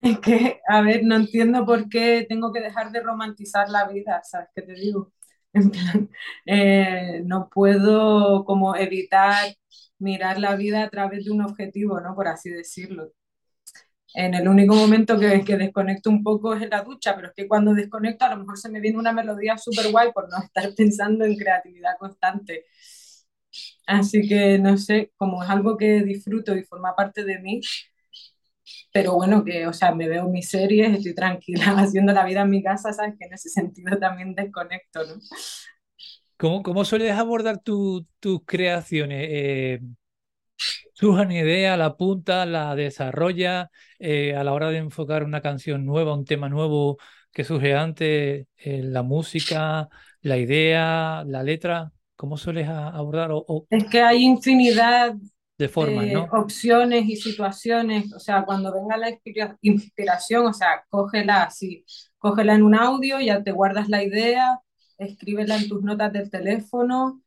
Es 0.00 0.18
que, 0.20 0.60
a 0.68 0.80
ver, 0.82 1.02
no 1.04 1.16
entiendo 1.16 1.66
por 1.66 1.88
qué 1.88 2.24
tengo 2.28 2.52
que 2.52 2.60
dejar 2.60 2.92
de 2.92 3.00
romantizar 3.00 3.68
la 3.68 3.88
vida, 3.88 4.20
¿sabes 4.24 4.48
qué 4.54 4.62
te 4.62 4.74
digo? 4.74 5.12
En 5.54 5.70
plan, 5.70 6.10
eh, 6.46 7.22
no 7.24 7.48
puedo 7.48 8.44
como 8.44 8.76
evitar 8.76 9.54
mirar 9.98 10.38
la 10.38 10.54
vida 10.56 10.82
a 10.84 10.90
través 10.90 11.24
de 11.24 11.30
un 11.32 11.40
objetivo, 11.42 12.00
¿no? 12.00 12.14
Por 12.14 12.28
así 12.28 12.50
decirlo. 12.50 13.12
En 14.14 14.34
el 14.34 14.48
único 14.48 14.74
momento 14.74 15.18
que, 15.18 15.42
que 15.44 15.56
desconecto 15.56 16.10
un 16.10 16.22
poco 16.22 16.54
es 16.54 16.62
en 16.62 16.70
la 16.70 16.82
ducha, 16.82 17.14
pero 17.14 17.28
es 17.28 17.34
que 17.34 17.46
cuando 17.48 17.72
desconecto 17.74 18.24
a 18.24 18.30
lo 18.30 18.38
mejor 18.38 18.58
se 18.58 18.68
me 18.70 18.80
viene 18.80 18.98
una 18.98 19.12
melodía 19.12 19.56
súper 19.58 19.90
guay 19.90 20.12
por 20.12 20.28
no 20.30 20.38
estar 20.44 20.74
pensando 20.74 21.24
en 21.24 21.36
creatividad 21.36 21.96
constante. 21.98 22.64
Así 23.86 24.28
que 24.28 24.58
no 24.58 24.76
sé, 24.78 25.12
como 25.16 25.42
es 25.42 25.48
algo 25.50 25.76
que 25.76 26.02
disfruto 26.02 26.54
y 26.56 26.64
forma 26.64 26.94
parte 26.94 27.24
de 27.24 27.38
mí, 27.38 27.60
pero 28.98 29.14
bueno, 29.14 29.44
que, 29.44 29.64
o 29.66 29.72
sea, 29.72 29.94
me 29.94 30.08
veo 30.08 30.28
mis 30.28 30.48
series, 30.50 30.92
estoy 30.96 31.14
tranquila 31.14 31.66
haciendo 31.78 32.12
la 32.12 32.24
vida 32.24 32.42
en 32.42 32.50
mi 32.50 32.62
casa, 32.64 32.92
¿sabes? 32.92 33.14
Que 33.16 33.26
en 33.26 33.34
ese 33.34 33.48
sentido 33.48 33.96
también 33.98 34.34
desconecto, 34.34 35.04
¿no? 35.06 35.14
¿Cómo, 36.36 36.62
cómo 36.62 36.84
sueles 36.84 37.12
abordar 37.12 37.58
tu- 37.62 38.06
tus 38.20 38.40
creaciones? 38.46 39.26
Eh, 39.30 39.80
¿surge 40.94 41.22
una 41.22 41.34
idea, 41.38 41.76
la 41.76 41.86
apunta, 41.86 42.46
la 42.46 42.74
desarrolla 42.74 43.70
eh, 43.98 44.34
a 44.36 44.44
la 44.44 44.52
hora 44.52 44.70
de 44.70 44.78
enfocar 44.78 45.24
una 45.24 45.40
canción 45.42 45.84
nueva, 45.86 46.14
un 46.14 46.24
tema 46.24 46.48
nuevo 46.48 46.98
que 47.32 47.44
surge 47.44 47.74
antes, 47.74 48.46
eh, 48.56 48.82
la 48.82 49.02
música, 49.02 49.88
la 50.22 50.36
idea, 50.38 51.24
la 51.26 51.42
letra? 51.42 51.92
¿Cómo 52.16 52.36
sueles 52.36 52.68
abordar 52.68 53.30
o, 53.32 53.44
o 53.46 53.68
Es 53.70 53.84
que 53.86 54.00
hay 54.02 54.24
infinidad 54.24 55.14
de 55.58 55.68
formas, 55.68 56.08
de 56.08 56.08
¿no? 56.08 56.32
opciones 56.32 57.06
y 57.08 57.16
situaciones, 57.16 58.12
o 58.14 58.20
sea, 58.20 58.44
cuando 58.44 58.72
venga 58.74 58.96
la 58.96 59.10
inspira- 59.10 59.58
inspiración, 59.62 60.46
o 60.46 60.52
sea, 60.52 60.84
cógela 60.90 61.44
así, 61.44 61.84
cógela 62.18 62.54
en 62.54 62.62
un 62.62 62.74
audio, 62.74 63.20
ya 63.20 63.42
te 63.42 63.52
guardas 63.52 63.88
la 63.88 64.02
idea, 64.02 64.60
escríbela 64.98 65.56
en 65.56 65.68
tus 65.68 65.82
notas 65.82 66.12
del 66.12 66.30
teléfono, 66.30 67.22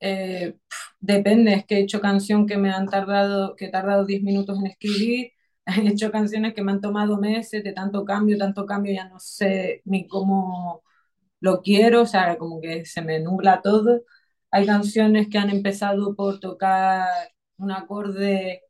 eh, 0.00 0.56
depende, 1.00 1.54
es 1.54 1.66
que 1.66 1.76
he 1.76 1.80
hecho 1.82 2.00
canción 2.00 2.46
que 2.46 2.58
me 2.58 2.70
han 2.72 2.86
tardado, 2.88 3.56
que 3.56 3.66
he 3.66 3.70
tardado 3.70 4.04
10 4.06 4.22
minutos 4.22 4.58
en 4.58 4.66
escribir, 4.66 5.32
he 5.66 5.88
hecho 5.88 6.10
canciones 6.12 6.54
que 6.54 6.62
me 6.62 6.72
han 6.72 6.80
tomado 6.80 7.18
meses 7.18 7.64
de 7.64 7.72
tanto 7.72 8.04
cambio, 8.04 8.38
tanto 8.38 8.66
cambio, 8.66 8.92
ya 8.94 9.08
no 9.08 9.18
sé 9.20 9.82
ni 9.84 10.06
cómo 10.08 10.82
lo 11.40 11.62
quiero, 11.62 12.02
o 12.02 12.06
sea, 12.06 12.38
como 12.38 12.60
que 12.60 12.84
se 12.86 13.02
me 13.02 13.20
nubla 13.20 13.60
todo. 13.62 14.02
Hay 14.50 14.66
canciones 14.66 15.28
que 15.28 15.38
han 15.38 15.50
empezado 15.50 16.14
por 16.16 16.40
tocar 16.40 17.08
un 17.58 17.70
acorde 17.72 18.62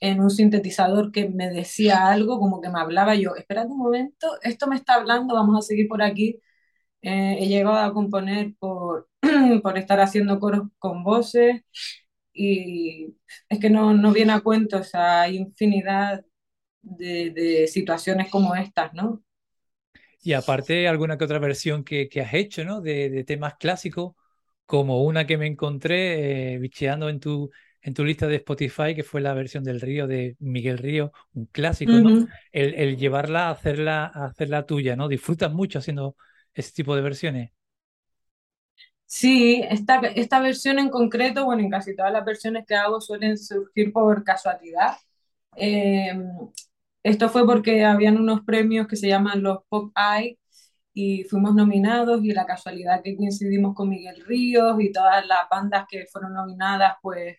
en 0.00 0.20
un 0.20 0.30
sintetizador 0.30 1.12
que 1.12 1.28
me 1.28 1.50
decía 1.50 2.08
algo, 2.08 2.38
como 2.40 2.60
que 2.60 2.70
me 2.70 2.80
hablaba 2.80 3.14
yo, 3.14 3.34
espérate 3.36 3.68
un 3.68 3.78
momento, 3.78 4.28
esto 4.42 4.66
me 4.68 4.76
está 4.76 4.94
hablando, 4.94 5.34
vamos 5.34 5.58
a 5.58 5.62
seguir 5.68 5.88
por 5.88 6.02
aquí. 6.02 6.40
Eh, 7.02 7.38
he 7.40 7.48
llegado 7.48 7.76
a 7.78 7.94
componer 7.94 8.54
por, 8.58 9.08
por 9.62 9.78
estar 9.78 10.00
haciendo 10.00 10.40
coros 10.40 10.68
con 10.78 11.04
voces 11.04 11.62
y 12.34 13.16
es 13.48 13.60
que 13.60 13.70
no, 13.70 13.94
no 13.94 14.12
viene 14.12 14.32
a 14.32 14.40
cuento, 14.40 14.78
o 14.78 14.84
sea, 14.84 15.22
hay 15.22 15.36
infinidad 15.38 16.24
de, 16.82 17.30
de 17.32 17.68
situaciones 17.68 18.30
como 18.30 18.54
estas, 18.56 18.94
¿no? 18.94 19.22
Y 20.22 20.32
aparte, 20.32 20.88
alguna 20.88 21.16
que 21.18 21.24
otra 21.24 21.38
versión 21.38 21.84
que, 21.84 22.08
que 22.08 22.20
has 22.20 22.34
hecho, 22.34 22.64
¿no? 22.64 22.80
De, 22.80 23.08
de 23.10 23.24
temas 23.24 23.54
clásicos, 23.56 24.14
como 24.66 25.02
una 25.04 25.26
que 25.26 25.38
me 25.38 25.46
encontré 25.46 26.54
eh, 26.54 26.58
bicheando 26.58 27.08
en 27.08 27.20
tu, 27.20 27.50
en 27.82 27.94
tu 27.94 28.04
lista 28.04 28.26
de 28.26 28.36
Spotify, 28.36 28.94
que 28.94 29.02
fue 29.04 29.20
la 29.20 29.34
versión 29.34 29.64
del 29.64 29.80
Río 29.80 30.06
de 30.06 30.36
Miguel 30.40 30.78
Río, 30.78 31.12
un 31.34 31.46
clásico, 31.46 32.00
¿no? 32.00 32.18
El 32.52 32.96
llevarla 32.96 33.48
a 33.48 33.50
hacerla, 33.50 34.06
a 34.12 34.26
hacerla 34.26 34.66
tuya, 34.66 34.96
¿no? 34.96 35.08
Disfrutas 35.08 35.52
mucho 35.52 35.78
haciendo 35.78 36.16
ese 36.54 36.72
tipo 36.72 36.96
de 36.96 37.02
versiones. 37.02 37.50
Sí, 39.06 39.62
esta, 39.70 40.00
esta 40.00 40.40
versión 40.40 40.78
en 40.78 40.90
concreto, 40.90 41.44
bueno, 41.46 41.62
en 41.62 41.70
casi 41.70 41.96
todas 41.96 42.12
las 42.12 42.24
versiones 42.24 42.66
que 42.66 42.74
hago 42.74 43.00
suelen 43.00 43.38
surgir 43.38 43.92
por 43.92 44.22
casualidad. 44.22 44.96
Eh, 45.56 46.12
esto 47.02 47.28
fue 47.30 47.46
porque 47.46 47.84
habían 47.84 48.18
unos 48.18 48.42
premios 48.42 48.86
que 48.86 48.96
se 48.96 49.08
llaman 49.08 49.42
los 49.42 49.60
Pop 49.68 49.92
Eye 49.96 50.38
y 50.94 51.24
fuimos 51.24 51.54
nominados 51.54 52.24
y 52.24 52.32
la 52.32 52.46
casualidad 52.46 53.02
que 53.02 53.16
coincidimos 53.16 53.74
con 53.74 53.88
Miguel 53.90 54.24
Ríos 54.26 54.76
y 54.80 54.92
todas 54.92 55.26
las 55.26 55.48
bandas 55.50 55.86
que 55.88 56.06
fueron 56.06 56.34
nominadas 56.34 56.94
pues 57.02 57.38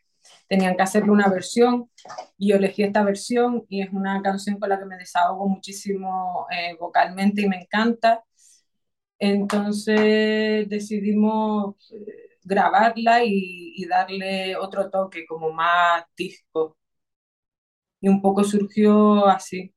tenían 0.50 0.76
que 0.76 0.84
hacerle 0.84 1.12
una 1.12 1.30
versión 1.30 1.90
y 2.38 2.50
yo 2.50 2.58
elegí 2.58 2.84
esta 2.84 3.04
versión 3.04 3.66
y 3.70 3.82
es 3.82 3.94
una 3.94 4.22
canción 4.22 4.60
con 4.60 4.68
la 4.68 4.78
que 4.80 4.86
me 4.86 4.98
desahogo 4.98 5.48
muchísimo 5.48 6.48
eh, 6.52 6.76
vocalmente 6.78 7.44
y 7.44 7.48
me 7.48 7.62
encanta 7.62 8.26
entonces 9.20 10.70
decidimos 10.70 11.92
eh, 11.92 12.38
grabarla 12.42 13.24
y, 13.26 13.86
darle 13.86 14.56
otro 14.56 14.90
toque, 14.90 15.26
como 15.28 15.52
más 15.52 16.04
disco. 16.16 16.78
Y 18.00 18.08
un 18.08 18.22
poco 18.22 18.44
surgió 18.44 19.28
así. 19.28 19.74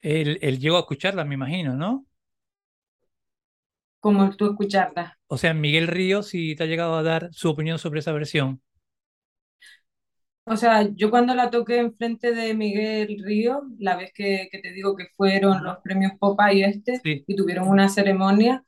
Él, 0.00 0.58
llegó 0.58 0.76
a 0.76 0.80
escucharla, 0.80 1.24
me 1.24 1.34
imagino, 1.34 1.76
¿no? 1.76 2.06
Como 4.00 4.34
tú 4.36 4.50
escucharla. 4.50 5.18
O 5.28 5.38
sea, 5.38 5.54
Miguel 5.54 5.86
Ríos, 5.86 6.28
si 6.28 6.56
te 6.56 6.64
ha 6.64 6.66
llegado 6.66 6.96
a 6.96 7.02
dar 7.02 7.28
su 7.32 7.50
opinión 7.50 7.78
sobre 7.78 8.00
esa 8.00 8.12
versión. 8.12 8.60
O 10.44 10.56
sea, 10.56 10.88
yo 10.94 11.10
cuando 11.10 11.34
la 11.34 11.50
toqué 11.50 11.78
enfrente 11.78 12.32
de 12.32 12.54
Miguel 12.54 13.22
Río, 13.24 13.62
la 13.78 13.96
vez 13.96 14.12
que, 14.12 14.48
te 14.50 14.72
digo 14.72 14.96
que 14.96 15.06
fueron 15.16 15.62
los 15.62 15.78
premios 15.78 16.12
Popa 16.18 16.52
y 16.52 16.62
este, 16.64 17.00
y 17.04 17.36
tuvieron 17.36 17.68
una 17.68 17.88
ceremonia, 17.88 18.64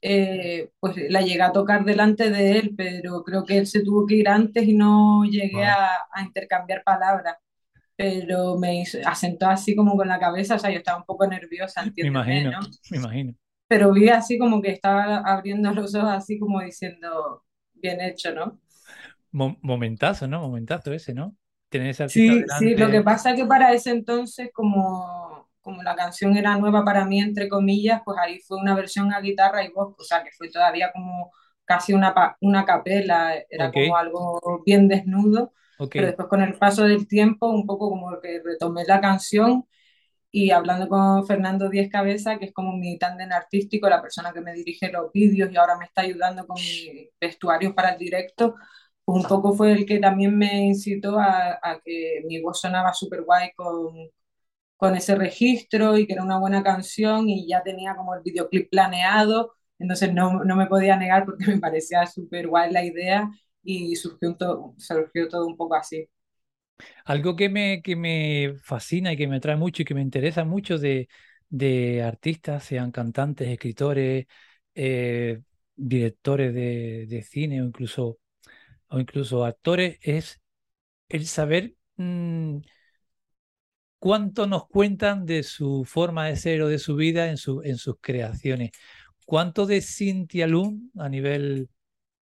eh, 0.00 0.70
pues 0.78 0.96
la 1.08 1.22
llegué 1.22 1.42
a 1.42 1.52
tocar 1.52 1.84
delante 1.84 2.30
de 2.30 2.58
él, 2.58 2.74
pero 2.76 3.24
creo 3.24 3.44
que 3.44 3.58
él 3.58 3.66
se 3.66 3.82
tuvo 3.82 4.06
que 4.06 4.16
ir 4.16 4.28
antes 4.28 4.64
y 4.64 4.74
no 4.74 5.24
llegué 5.24 5.64
a, 5.64 5.98
intercambiar 6.24 6.82
palabras. 6.84 7.36
Pero 7.96 8.58
me 8.58 8.82
hizo, 8.82 8.98
asentó 9.06 9.46
así 9.46 9.74
como 9.76 9.96
con 9.96 10.08
la 10.08 10.18
cabeza, 10.18 10.56
o 10.56 10.58
sea, 10.58 10.70
yo 10.70 10.78
estaba 10.78 10.98
un 10.98 11.04
poco 11.04 11.26
nerviosa, 11.26 11.84
Me 11.96 12.08
imagino, 12.08 12.60
me 12.90 12.96
imagino. 12.98 13.34
Pero 13.66 13.92
vi 13.92 14.08
así 14.08 14.36
como 14.36 14.60
que 14.60 14.70
estaba 14.70 15.18
abriendo 15.18 15.72
los 15.72 15.94
ojos 15.94 16.10
así 16.10 16.38
como 16.38 16.60
diciendo, 16.60 17.44
bien 17.72 18.00
hecho, 18.00 18.34
¿no? 18.34 18.60
Momentazo, 19.34 20.28
¿no? 20.28 20.40
Momentazo 20.40 20.92
ese, 20.92 21.12
¿no? 21.12 21.36
Tener 21.68 21.88
ese 21.88 22.08
sí, 22.08 22.44
sí, 22.58 22.76
lo 22.76 22.90
que 22.90 23.02
pasa 23.02 23.30
es 23.30 23.36
que 23.36 23.46
para 23.46 23.72
ese 23.72 23.90
entonces, 23.90 24.50
como, 24.52 25.48
como 25.60 25.82
la 25.82 25.96
canción 25.96 26.36
era 26.36 26.56
nueva 26.56 26.84
para 26.84 27.04
mí, 27.04 27.20
entre 27.20 27.48
comillas, 27.48 28.02
pues 28.04 28.16
ahí 28.20 28.40
fue 28.40 28.58
una 28.58 28.74
versión 28.74 29.12
a 29.12 29.20
guitarra 29.20 29.64
y 29.64 29.70
voz, 29.70 29.94
o 29.98 30.04
sea, 30.04 30.22
que 30.22 30.30
fue 30.30 30.50
todavía 30.50 30.92
como 30.92 31.32
casi 31.64 31.92
una, 31.92 32.14
una 32.40 32.64
capela, 32.64 33.34
era 33.50 33.72
como 33.72 33.96
algo 33.96 34.62
bien 34.64 34.86
desnudo, 34.86 35.52
pero 35.90 36.06
después 36.06 36.28
con 36.28 36.42
el 36.42 36.54
paso 36.54 36.84
del 36.84 37.08
tiempo, 37.08 37.48
un 37.48 37.66
poco 37.66 37.90
como 37.90 38.20
que 38.20 38.40
retomé 38.44 38.84
la 38.86 39.00
canción 39.00 39.66
y 40.30 40.50
hablando 40.50 40.88
con 40.88 41.24
Fernando 41.26 41.68
Díez 41.68 41.88
Cabeza, 41.90 42.38
que 42.38 42.46
es 42.46 42.52
como 42.52 42.76
mi 42.76 42.98
tándem 42.98 43.30
artístico, 43.32 43.88
la 43.88 44.02
persona 44.02 44.32
que 44.32 44.40
me 44.40 44.52
dirige 44.52 44.90
los 44.90 45.12
vídeos 45.12 45.50
y 45.52 45.56
ahora 45.56 45.78
me 45.78 45.84
está 45.84 46.02
ayudando 46.02 46.44
con 46.46 46.56
mi 46.56 47.08
vestuario 47.20 47.72
para 47.72 47.90
el 47.90 47.98
directo, 47.98 48.56
un 49.06 49.22
poco 49.24 49.54
fue 49.54 49.72
el 49.72 49.86
que 49.86 49.98
también 49.98 50.36
me 50.36 50.64
incitó 50.66 51.18
a, 51.18 51.58
que 51.84 52.22
mi 52.26 52.40
voz 52.40 52.60
sonaba 52.60 52.92
súper 52.94 53.22
guay 53.22 53.50
con, 53.56 53.94
con 54.76 54.96
ese 54.96 55.14
registro 55.16 55.98
y 55.98 56.06
que 56.06 56.14
era 56.14 56.24
una 56.24 56.38
buena 56.38 56.62
canción 56.62 57.28
y 57.28 57.48
ya 57.48 57.62
tenía 57.62 57.96
como 57.96 58.14
el 58.14 58.22
videoclip 58.22 58.70
planeado, 58.70 59.54
entonces 59.78 60.12
no, 60.14 60.44
no 60.44 60.56
me 60.56 60.66
podía 60.66 60.96
negar 60.96 61.24
porque 61.26 61.46
me 61.48 61.58
parecía 61.58 62.06
súper 62.06 62.48
guay 62.48 62.72
la 62.72 62.84
idea 62.84 63.30
y 63.62 63.96
surgió 63.96 64.36
todo, 64.36 64.74
surgió 64.78 65.28
todo 65.28 65.46
un 65.46 65.56
poco 65.56 65.74
así. 65.76 66.08
Algo 67.04 67.36
que 67.36 67.48
me, 67.48 67.82
que 67.82 67.96
me 67.96 68.54
fascina 68.62 69.12
y 69.12 69.16
que 69.16 69.28
me 69.28 69.36
atrae 69.36 69.56
mucho 69.56 69.82
y 69.82 69.84
que 69.84 69.94
me 69.94 70.02
interesa 70.02 70.44
mucho 70.44 70.78
de, 70.78 71.08
de 71.48 72.02
artistas, 72.02 72.64
sean 72.64 72.90
cantantes, 72.90 73.48
escritores, 73.48 74.26
eh, 74.74 75.40
directores 75.76 76.52
de, 76.54 77.06
de, 77.08 77.22
cine 77.22 77.62
o 77.62 77.64
incluso 77.66 78.18
o 78.94 79.00
incluso 79.00 79.44
actores 79.44 79.98
es 80.02 80.40
el 81.08 81.26
saber 81.26 81.74
mm, 81.96 82.58
cuánto 83.98 84.46
nos 84.46 84.68
cuentan 84.68 85.26
de 85.26 85.42
su 85.42 85.84
forma 85.84 86.26
de 86.26 86.36
ser 86.36 86.62
o 86.62 86.68
de 86.68 86.78
su 86.78 86.94
vida 86.94 87.28
en, 87.28 87.36
su, 87.36 87.62
en 87.62 87.76
sus 87.76 87.96
creaciones. 88.00 88.70
¿Cuánto 89.26 89.66
de 89.66 89.80
Cynthia 89.80 90.46
Lund 90.46 90.90
a 90.96 91.08
nivel 91.08 91.68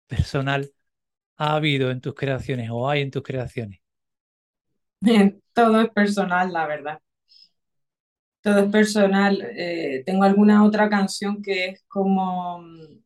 personal 0.05 0.71
ha 1.37 1.55
habido 1.55 1.89
en 1.89 2.01
tus 2.01 2.13
creaciones 2.13 2.69
o 2.71 2.87
hay 2.87 3.01
en 3.01 3.09
tus 3.09 3.23
creaciones? 3.23 3.79
Todo 5.53 5.81
es 5.81 5.89
personal, 5.89 6.53
la 6.53 6.67
verdad. 6.67 6.99
Todo 8.41 8.59
es 8.59 8.71
personal. 8.71 9.41
Eh, 9.55 10.03
tengo 10.05 10.23
alguna 10.23 10.63
otra 10.63 10.87
canción 10.87 11.41
que 11.41 11.65
es 11.69 11.83
como 11.87 12.59
mm, 12.59 12.99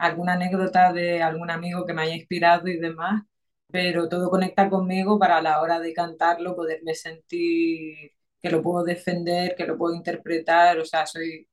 alguna 0.00 0.32
anécdota 0.34 0.92
de 0.92 1.22
algún 1.22 1.50
amigo 1.50 1.84
que 1.86 1.92
me 1.92 2.02
haya 2.02 2.14
inspirado 2.16 2.68
y 2.68 2.78
demás, 2.78 3.22
pero 3.70 4.08
todo 4.08 4.30
conecta 4.30 4.68
conmigo 4.70 5.18
para 5.18 5.38
a 5.38 5.42
la 5.42 5.60
hora 5.60 5.78
de 5.78 5.92
cantarlo 5.92 6.56
poderme 6.56 6.94
sentir 6.94 8.12
que 8.40 8.50
lo 8.50 8.62
puedo 8.62 8.82
defender, 8.84 9.54
que 9.56 9.66
lo 9.66 9.76
puedo 9.76 9.94
interpretar, 9.94 10.78
o 10.78 10.84
sea, 10.84 11.06
soy 11.06 11.46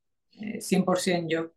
100% 0.60 1.18
eh, 1.18 1.26
yo. 1.28 1.52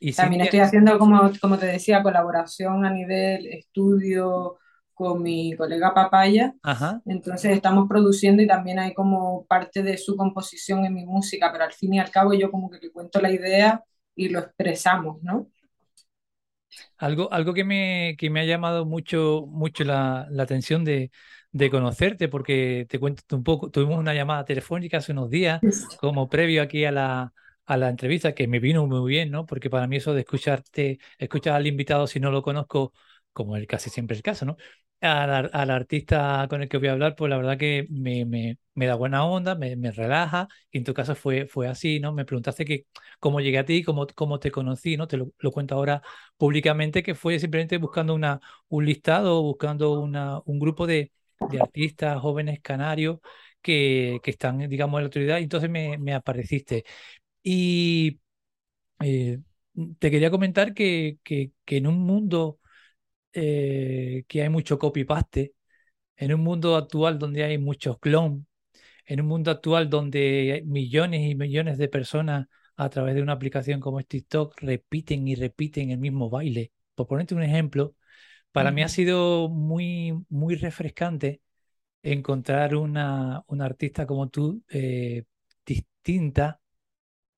Y 0.00 0.14
También 0.14 0.40
estoy 0.40 0.60
haciendo, 0.60 0.98
como, 0.98 1.30
como 1.42 1.58
te 1.58 1.66
decía, 1.66 2.02
colaboración 2.02 2.86
a 2.86 2.90
nivel 2.90 3.46
estudio 3.46 4.58
con 4.94 5.22
mi 5.22 5.54
colega 5.56 5.92
Papaya. 5.92 6.54
Entonces 7.04 7.52
estamos 7.52 7.86
produciendo 7.86 8.42
y 8.42 8.46
también 8.46 8.78
hay 8.78 8.94
como 8.94 9.44
parte 9.44 9.82
de 9.82 9.98
su 9.98 10.16
composición 10.16 10.86
en 10.86 10.94
mi 10.94 11.04
música, 11.04 11.52
pero 11.52 11.64
al 11.64 11.72
fin 11.72 11.94
y 11.94 12.00
al 12.00 12.10
cabo 12.10 12.32
yo 12.32 12.50
como 12.50 12.70
que 12.70 12.78
le 12.78 12.90
cuento 12.90 13.20
la 13.20 13.30
idea 13.30 13.84
y 14.14 14.28
lo 14.28 14.40
expresamos, 14.40 15.22
¿no? 15.22 15.50
Algo, 16.98 17.32
algo 17.32 17.52
que, 17.54 17.64
me, 17.64 18.14
que 18.18 18.30
me 18.30 18.40
ha 18.40 18.44
llamado 18.44 18.84
mucho, 18.86 19.44
mucho 19.48 19.84
la, 19.84 20.26
la 20.30 20.42
atención 20.44 20.84
de, 20.84 21.10
de, 21.52 21.70
conocerte, 21.70 22.28
porque 22.28 22.86
te 22.88 22.98
cuento 23.00 23.36
un 23.36 23.42
poco, 23.42 23.70
tuvimos 23.70 23.98
una 23.98 24.14
llamada 24.14 24.44
telefónica 24.44 24.98
hace 24.98 25.12
unos 25.12 25.30
días, 25.30 25.62
como 25.96 26.28
previo 26.28 26.62
aquí 26.62 26.84
a 26.84 26.92
la, 26.92 27.32
a 27.66 27.76
la 27.76 27.88
entrevista, 27.88 28.34
que 28.34 28.46
me 28.46 28.60
vino 28.60 28.86
muy 28.86 29.08
bien, 29.10 29.30
¿no? 29.30 29.46
Porque 29.46 29.68
para 29.70 29.86
mí 29.88 29.96
eso 29.96 30.14
de 30.14 30.20
escucharte, 30.20 30.98
escuchar 31.18 31.54
al 31.56 31.66
invitado 31.66 32.06
si 32.06 32.20
no 32.20 32.30
lo 32.30 32.42
conozco, 32.42 32.92
como 33.32 33.56
el 33.56 33.66
casi 33.66 33.90
siempre 33.90 34.16
el 34.16 34.22
caso, 34.22 34.44
¿no? 34.44 34.56
Al, 35.00 35.70
artista 35.70 36.46
con 36.48 36.62
el 36.62 36.68
que 36.68 36.78
voy 36.78 36.88
a 36.88 36.92
hablar, 36.92 37.16
pues 37.16 37.30
la 37.30 37.36
verdad 37.36 37.58
que 37.58 37.86
me, 37.90 38.24
me, 38.24 38.58
me 38.74 38.86
da 38.86 38.94
buena 38.94 39.24
onda, 39.24 39.54
me, 39.54 39.76
me, 39.76 39.90
relaja, 39.90 40.48
y 40.70 40.78
en 40.78 40.84
tu 40.84 40.94
caso 40.94 41.14
fue, 41.14 41.46
fue 41.46 41.68
así, 41.68 42.00
¿no? 42.00 42.12
Me 42.12 42.24
preguntaste 42.24 42.64
que 42.64 42.86
cómo 43.18 43.40
llegué 43.40 43.58
a 43.58 43.64
ti, 43.64 43.82
cómo, 43.82 44.06
cómo 44.14 44.38
te 44.38 44.50
conocí, 44.50 44.96
¿no? 44.96 45.06
Te 45.08 45.16
lo, 45.16 45.30
cuento 45.52 45.74
ahora 45.74 46.02
públicamente, 46.36 47.02
que 47.02 47.14
fue 47.14 47.38
simplemente 47.38 47.78
buscando 47.78 48.14
una, 48.14 48.40
un 48.68 48.84
listado, 48.86 49.42
buscando 49.42 50.00
una, 50.00 50.40
un 50.44 50.58
grupo 50.58 50.86
de, 50.86 51.12
de 51.50 51.60
artistas 51.60 52.20
jóvenes 52.20 52.60
canarios 52.60 53.18
que, 53.62 54.20
que, 54.22 54.30
están, 54.30 54.58
digamos, 54.68 54.98
en 54.98 55.04
la 55.04 55.06
autoridad, 55.06 55.38
entonces 55.38 55.70
me, 55.70 55.98
me 55.98 56.14
apareciste. 56.14 56.84
Y 57.42 58.20
eh, 59.00 59.40
te 59.98 60.10
quería 60.10 60.30
comentar 60.30 60.74
que, 60.74 61.18
que, 61.22 61.52
que 61.64 61.78
en 61.78 61.86
un 61.86 61.98
mundo 62.00 62.59
eh, 63.32 64.24
que 64.28 64.42
hay 64.42 64.48
mucho 64.48 64.78
copy-paste, 64.78 65.54
en 66.16 66.34
un 66.34 66.42
mundo 66.42 66.76
actual 66.76 67.18
donde 67.18 67.44
hay 67.44 67.58
muchos 67.58 67.98
clones, 67.98 68.44
en 69.06 69.20
un 69.20 69.26
mundo 69.28 69.50
actual 69.50 69.90
donde 69.90 70.52
hay 70.54 70.62
millones 70.64 71.22
y 71.30 71.34
millones 71.34 71.78
de 71.78 71.88
personas 71.88 72.48
a 72.76 72.88
través 72.90 73.14
de 73.14 73.22
una 73.22 73.32
aplicación 73.34 73.80
como 73.80 74.02
TikTok 74.02 74.60
repiten 74.60 75.28
y 75.28 75.34
repiten 75.34 75.90
el 75.90 75.98
mismo 75.98 76.30
baile. 76.30 76.72
Por 76.94 77.06
ponerte 77.06 77.34
un 77.34 77.42
ejemplo, 77.42 77.94
para 78.52 78.72
mí 78.72 78.82
ha 78.82 78.88
sido 78.88 79.48
muy, 79.48 80.14
muy 80.28 80.56
refrescante 80.56 81.42
encontrar 82.02 82.76
una, 82.76 83.44
una 83.48 83.66
artista 83.66 84.06
como 84.06 84.28
tú, 84.28 84.62
eh, 84.70 85.24
distinta, 85.66 86.60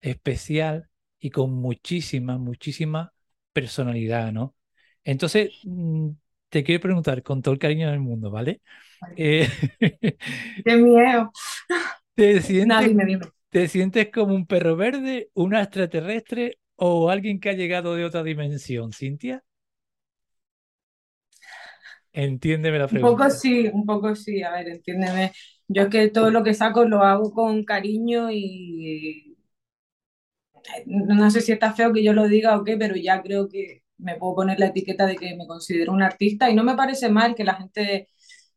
especial 0.00 0.88
y 1.18 1.30
con 1.30 1.52
muchísima, 1.54 2.38
muchísima 2.38 3.12
personalidad, 3.52 4.32
¿no? 4.32 4.54
Entonces, 5.04 5.50
mm, 5.64 6.10
te 6.48 6.64
quiero 6.64 6.80
preguntar 6.82 7.22
con 7.22 7.42
todo 7.42 7.54
el 7.54 7.60
cariño 7.60 7.90
del 7.90 8.00
mundo, 8.00 8.30
¿vale? 8.30 8.60
Eh, 9.16 9.48
¡Qué 10.64 10.76
miedo! 10.76 11.30
¿te 12.14 12.40
sientes, 12.42 12.92
¿Te 13.50 13.68
sientes 13.68 14.10
como 14.12 14.34
un 14.34 14.46
perro 14.46 14.76
verde, 14.76 15.30
un 15.34 15.54
extraterrestre 15.54 16.58
o 16.76 17.10
alguien 17.10 17.40
que 17.40 17.50
ha 17.50 17.54
llegado 17.54 17.94
de 17.94 18.04
otra 18.04 18.22
dimensión, 18.22 18.92
Cintia? 18.92 19.44
Entiéndeme 22.12 22.78
la 22.78 22.88
pregunta. 22.88 23.12
Un 23.14 23.18
poco 23.18 23.30
sí, 23.30 23.68
un 23.72 23.86
poco 23.86 24.14
sí, 24.14 24.42
a 24.42 24.50
ver, 24.52 24.68
entiéndeme. 24.68 25.32
Yo 25.68 25.82
es 25.84 25.88
que 25.88 26.08
todo 26.10 26.30
lo 26.30 26.42
que 26.44 26.54
saco 26.54 26.84
lo 26.84 27.02
hago 27.02 27.32
con 27.32 27.64
cariño 27.64 28.30
y 28.30 29.36
no 30.86 31.30
sé 31.30 31.40
si 31.40 31.52
está 31.52 31.72
feo 31.72 31.92
que 31.92 32.02
yo 32.04 32.12
lo 32.12 32.28
diga 32.28 32.56
o 32.58 32.64
qué, 32.64 32.76
pero 32.76 32.94
ya 32.96 33.22
creo 33.22 33.48
que 33.48 33.81
me 34.02 34.16
puedo 34.16 34.34
poner 34.36 34.58
la 34.60 34.66
etiqueta 34.66 35.06
de 35.06 35.16
que 35.16 35.36
me 35.36 35.46
considero 35.46 35.92
un 35.92 36.02
artista 36.02 36.50
y 36.50 36.54
no 36.54 36.64
me 36.64 36.76
parece 36.76 37.08
mal 37.10 37.34
que 37.34 37.44
la 37.44 37.54
gente 37.54 38.08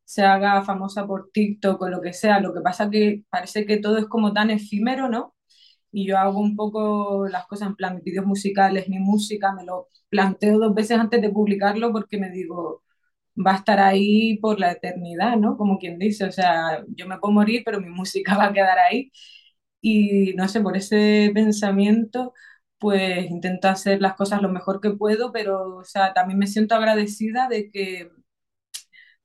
se 0.04 0.24
haga 0.24 0.64
famosa 0.64 1.08
por 1.08 1.32
TikTok 1.32 1.82
o 1.82 1.90
lo 1.90 2.02
que 2.02 2.14
sea. 2.14 2.40
Lo 2.40 2.54
que 2.54 2.62
pasa 2.62 2.90
que 2.90 3.24
parece 3.30 3.66
que 3.66 3.78
todo 3.78 3.98
es 3.98 4.06
como 4.06 4.34
tan 4.34 4.50
efímero, 4.52 5.10
¿no? 5.10 5.36
Y 5.92 6.08
yo 6.08 6.18
hago 6.18 6.40
un 6.40 6.56
poco 6.56 7.28
las 7.30 7.48
cosas 7.48 7.70
en 7.70 7.76
plan, 7.76 8.02
vídeos 8.04 8.26
musicales, 8.26 8.90
mi 8.90 9.00
música, 9.00 9.54
me 9.54 9.64
lo 9.66 9.90
planteo 10.10 10.60
dos 10.60 10.76
veces 10.76 11.00
antes 11.00 11.22
de 11.22 11.30
publicarlo 11.30 11.92
porque 11.94 12.18
me 12.20 12.30
digo, 12.32 12.84
va 13.36 13.54
a 13.54 13.56
estar 13.58 13.80
ahí 13.80 14.38
por 14.40 14.60
la 14.60 14.72
eternidad, 14.72 15.38
¿no? 15.38 15.58
Como 15.58 15.78
quien 15.80 16.00
dice, 16.00 16.26
o 16.26 16.32
sea, 16.32 16.84
yo 16.90 17.08
me 17.08 17.18
puedo 17.20 17.34
morir, 17.34 17.64
pero 17.66 17.82
mi 17.82 17.90
música 17.90 18.38
va 18.38 18.46
a 18.48 18.54
quedar 18.54 18.80
ahí. 18.80 19.12
Y 19.82 20.34
no 20.36 20.48
sé, 20.48 20.62
por 20.62 20.76
ese 20.78 21.32
pensamiento, 21.34 22.34
pues 22.86 23.32
intento 23.32 23.68
hacer 23.68 24.00
las 24.00 24.14
cosas 24.16 24.44
lo 24.44 24.50
mejor 24.50 24.80
que 24.80 24.92
puedo, 24.92 25.32
pero, 25.32 25.78
o 25.78 25.84
sea, 25.84 26.14
también 26.14 26.38
me 26.40 26.46
siento 26.48 26.76
agradecida 26.76 27.48
de 27.50 27.72
que 27.72 28.12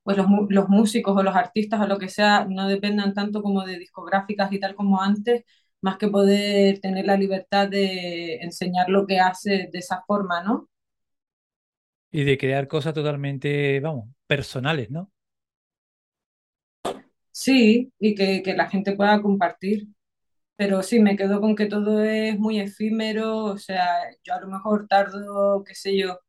pues 0.03 0.17
los, 0.17 0.27
los 0.49 0.69
músicos 0.69 1.17
o 1.17 1.23
los 1.23 1.37
artistas 1.37 1.81
o 1.81 1.87
lo 1.87 1.99
que 1.99 2.09
sea 2.09 2.47
no 2.49 2.69
dependan 2.69 3.15
tanto 3.15 3.43
como 3.43 3.65
de 3.65 3.79
discográficas 3.79 4.53
y 4.53 4.61
tal 4.61 4.75
como 4.75 5.01
antes, 5.03 5.45
más 5.83 5.99
que 5.99 6.09
poder 6.09 6.81
tener 6.81 7.07
la 7.07 7.17
libertad 7.17 7.69
de 7.69 8.37
enseñar 8.37 8.89
lo 8.89 9.07
que 9.07 9.21
hace 9.21 9.69
de 9.73 9.79
esa 9.79 10.03
forma, 10.07 10.43
¿no? 10.43 10.69
Y 12.13 12.25
de 12.25 12.39
crear 12.39 12.69
cosas 12.69 12.95
totalmente, 12.95 13.81
vamos, 13.81 14.09
personales, 14.27 14.91
¿no? 14.91 15.13
Sí, 17.33 17.93
y 17.99 18.15
que, 18.15 18.41
que 18.43 18.55
la 18.55 18.69
gente 18.71 18.95
pueda 18.97 19.21
compartir. 19.23 19.89
Pero 20.61 20.83
sí, 20.83 21.01
me 21.01 21.17
quedo 21.17 21.41
con 21.41 21.57
que 21.57 21.65
todo 21.67 22.03
es 22.05 22.39
muy 22.39 22.61
efímero, 22.61 23.45
o 23.47 23.57
sea, 23.59 23.87
yo 24.23 24.35
a 24.35 24.41
lo 24.41 24.49
mejor 24.49 24.87
tardo, 24.89 25.65
qué 25.65 25.75
sé 25.75 25.97
yo, 25.97 26.21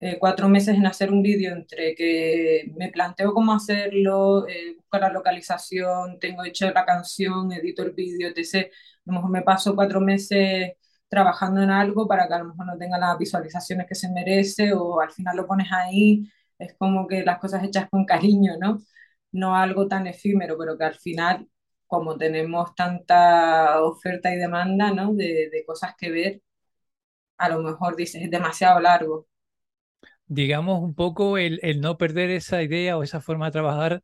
eh, 0.00 0.18
cuatro 0.20 0.48
meses 0.48 0.76
en 0.76 0.86
hacer 0.86 1.12
un 1.12 1.22
vídeo 1.22 1.52
entre 1.52 1.94
que 1.96 2.72
me 2.76 2.90
planteo 2.90 3.34
cómo 3.34 3.54
hacerlo, 3.54 4.48
eh, 4.48 4.74
busco 4.76 4.98
la 4.98 5.10
localización, 5.10 6.18
tengo 6.20 6.44
hecho 6.44 6.70
la 6.72 6.86
canción, 6.86 7.52
edito 7.52 7.82
el 7.84 7.92
vídeo, 7.92 8.28
etc. 8.28 8.70
A 9.06 9.10
lo 9.10 9.14
mejor 9.14 9.30
me 9.30 9.42
paso 9.42 9.74
cuatro 9.76 10.00
meses 10.00 10.72
trabajando 11.08 11.62
en 11.62 11.70
algo 11.70 12.08
para 12.08 12.28
que 12.28 12.34
a 12.34 12.38
lo 12.40 12.46
mejor 12.46 12.66
no 12.66 12.78
tenga 12.78 12.98
las 12.98 13.18
visualizaciones 13.18 13.86
que 13.88 13.94
se 13.96 14.10
merece 14.10 14.72
o 14.74 15.00
al 15.00 15.10
final 15.12 15.36
lo 15.36 15.46
pones 15.46 15.68
ahí, 15.72 16.30
es 16.58 16.74
como 16.78 17.06
que 17.08 17.24
las 17.24 17.38
cosas 17.38 17.64
hechas 17.64 17.88
con 17.90 18.04
cariño, 18.06 18.54
¿no? 18.60 18.78
No 19.32 19.56
algo 19.56 19.88
tan 19.88 20.06
efímero, 20.06 20.56
pero 20.58 20.76
que 20.78 20.84
al 20.84 20.94
final, 20.96 21.48
como 21.90 22.16
tenemos 22.18 22.74
tanta 22.76 23.82
oferta 23.84 24.32
y 24.34 24.38
demanda, 24.38 24.92
¿no? 24.92 25.14
De, 25.14 25.50
de 25.52 25.64
cosas 25.66 25.94
que 25.98 26.10
ver, 26.12 26.42
a 27.38 27.48
lo 27.50 27.60
mejor 27.60 27.96
dices, 27.96 28.22
es 28.22 28.30
demasiado 28.30 28.80
largo 28.80 29.28
digamos, 30.26 30.82
un 30.82 30.94
poco 30.94 31.38
el, 31.38 31.58
el, 31.62 31.80
no 31.80 31.98
perder 31.98 32.30
esa 32.30 32.62
idea 32.62 32.96
o 32.96 33.02
esa 33.02 33.20
forma 33.20 33.46
de 33.46 33.52
trabajar, 33.52 34.02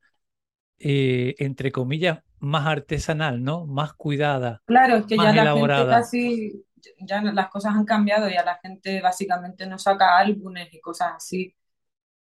eh, 0.78 1.34
entre 1.38 1.72
comillas, 1.72 2.20
más 2.38 2.66
artesanal, 2.66 3.42
¿no? 3.42 3.66
Más 3.66 3.94
cuidada. 3.94 4.62
Claro, 4.64 4.96
es 4.96 5.06
que 5.06 5.16
más 5.16 5.26
ya 5.26 5.32
la 5.32 5.42
elaborada. 5.42 5.84
gente 5.84 5.88
casi, 5.88 6.64
ya 7.00 7.22
las 7.22 7.48
cosas 7.48 7.74
han 7.74 7.84
cambiado, 7.84 8.28
ya 8.28 8.44
la 8.44 8.58
gente 8.62 9.00
básicamente 9.00 9.66
no 9.66 9.78
saca 9.78 10.18
álbumes 10.18 10.68
y 10.72 10.80
cosas 10.80 11.12
así. 11.16 11.54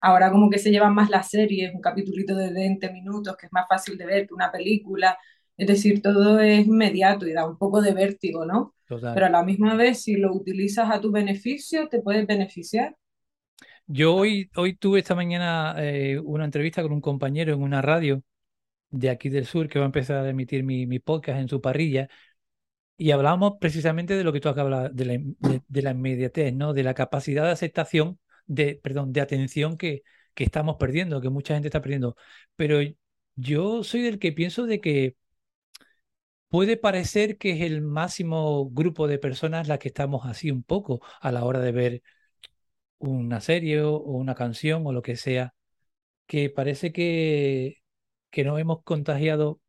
Ahora 0.01 0.31
como 0.31 0.49
que 0.49 0.59
se 0.59 0.71
llevan 0.71 0.93
más 0.95 1.09
las 1.09 1.29
series, 1.29 1.73
un 1.73 1.81
capitulito 1.81 2.35
de 2.35 2.53
20 2.53 2.91
minutos, 2.91 3.37
que 3.37 3.47
es 3.47 3.53
más 3.53 3.67
fácil 3.67 3.97
de 3.97 4.05
ver 4.05 4.27
que 4.27 4.33
una 4.35 4.51
película. 4.51 5.17
Es 5.57 5.67
decir, 5.67 6.01
todo 6.01 6.39
es 6.39 6.67
inmediato 6.67 7.27
y 7.27 7.33
da 7.33 7.47
un 7.47 7.57
poco 7.57 7.81
de 7.81 7.93
vértigo, 7.93 8.45
¿no? 8.45 8.73
Total. 8.87 9.13
Pero 9.13 9.25
a 9.27 9.29
la 9.29 9.43
misma 9.43 9.75
vez, 9.75 10.03
si 10.03 10.15
lo 10.15 10.33
utilizas 10.33 10.89
a 10.91 10.99
tu 10.99 11.11
beneficio, 11.11 11.87
te 11.87 12.01
puedes 12.01 12.27
beneficiar. 12.27 12.95
Yo 13.87 14.15
hoy, 14.15 14.49
hoy 14.55 14.75
tuve 14.75 14.99
esta 14.99 15.15
mañana 15.15 15.75
eh, 15.77 16.19
una 16.19 16.45
entrevista 16.45 16.81
con 16.81 16.91
un 16.91 17.01
compañero 17.01 17.53
en 17.53 17.61
una 17.61 17.81
radio 17.81 18.23
de 18.89 19.09
aquí 19.09 19.29
del 19.29 19.45
sur 19.45 19.67
que 19.67 19.79
va 19.79 19.85
a 19.85 19.87
empezar 19.87 20.25
a 20.25 20.29
emitir 20.29 20.63
mi, 20.63 20.87
mi 20.87 20.99
podcast 20.99 21.39
en 21.39 21.49
su 21.49 21.61
parrilla 21.61 22.09
y 22.97 23.11
hablábamos 23.11 23.53
precisamente 23.59 24.15
de 24.15 24.23
lo 24.23 24.31
que 24.31 24.39
tú 24.39 24.49
acabas 24.49 24.95
de 24.95 25.05
la, 25.05 25.13
de, 25.17 25.61
de 25.67 25.81
la 25.81 25.91
inmediatez, 25.91 26.53
¿no? 26.53 26.73
De 26.73 26.83
la 26.83 26.93
capacidad 26.93 27.43
de 27.43 27.51
aceptación, 27.51 28.19
de, 28.45 28.79
perdón, 28.81 29.11
de 29.11 29.21
atención 29.21 29.77
que, 29.77 30.03
que 30.33 30.45
estamos 30.45 30.77
perdiendo, 30.77 31.21
que 31.21 31.29
mucha 31.29 31.53
gente 31.55 31.67
está 31.67 31.81
perdiendo. 31.81 32.15
Pero 32.55 32.79
yo 33.35 33.83
soy 33.83 34.01
del 34.01 34.19
que 34.19 34.31
pienso 34.31 34.65
de 34.65 34.79
que 34.79 35.15
puede 36.49 36.77
parecer 36.77 37.37
que 37.37 37.51
es 37.51 37.61
el 37.61 37.81
máximo 37.81 38.69
grupo 38.69 39.07
de 39.07 39.19
personas 39.19 39.67
las 39.67 39.79
que 39.79 39.89
estamos 39.89 40.25
así 40.25 40.51
un 40.51 40.63
poco 40.63 41.01
a 41.21 41.31
la 41.31 41.43
hora 41.45 41.59
de 41.59 41.71
ver 41.71 42.03
una 42.99 43.41
serie 43.41 43.81
o 43.83 43.99
una 43.99 44.35
canción 44.35 44.85
o 44.85 44.93
lo 44.93 45.01
que 45.01 45.15
sea, 45.17 45.53
que 46.27 46.49
parece 46.49 46.91
que, 46.93 47.83
que 48.31 48.43
nos 48.43 48.59
hemos 48.59 48.83
contagiado 48.83 49.61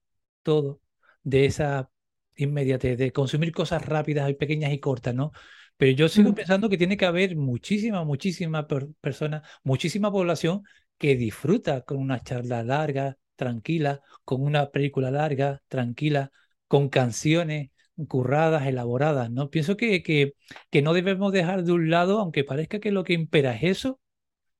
todo 0.43 0.81
de 1.23 1.47
esa 1.47 1.91
inmediatez, 2.37 2.99
de 2.99 3.13
consumir 3.13 3.53
cosas 3.53 3.85
rápidas 3.87 4.31
y 4.31 4.35
pequeñas 4.35 4.73
y 4.73 4.81
cortas, 4.81 5.15
¿no? 5.15 5.33
Pero 5.77 5.93
yo 5.93 6.09
sigo 6.09 6.35
pensando 6.35 6.69
que 6.69 6.79
tiene 6.79 6.97
que 6.97 7.07
haber 7.07 7.37
muchísima, 7.37 8.05
muchísima 8.05 8.67
per- 8.67 8.89
personas, 9.01 9.43
muchísima 9.65 10.11
población 10.13 10.63
que 10.99 11.17
disfruta 11.17 11.83
con 11.83 11.99
una 11.99 12.23
charla 12.23 12.63
larga, 12.65 13.19
tranquila, 13.37 14.01
con 14.25 14.43
una 14.43 14.71
película 14.71 15.11
larga, 15.11 15.63
tranquila, 15.69 16.33
con 16.69 16.89
canciones 16.89 17.71
curradas, 18.09 18.67
elaboradas, 18.67 19.31
¿no? 19.31 19.51
Pienso 19.51 19.77
que, 19.77 20.03
que, 20.03 20.35
que 20.71 20.83
no 20.83 20.93
debemos 20.95 21.33
dejar 21.33 21.65
de 21.65 21.73
un 21.73 21.91
lado, 21.91 22.21
aunque 22.21 22.45
parezca 22.45 22.81
que 22.81 22.91
lo 22.93 23.05
que 23.05 23.15
impera 23.15 23.55
es 23.57 23.63
eso, 23.65 24.01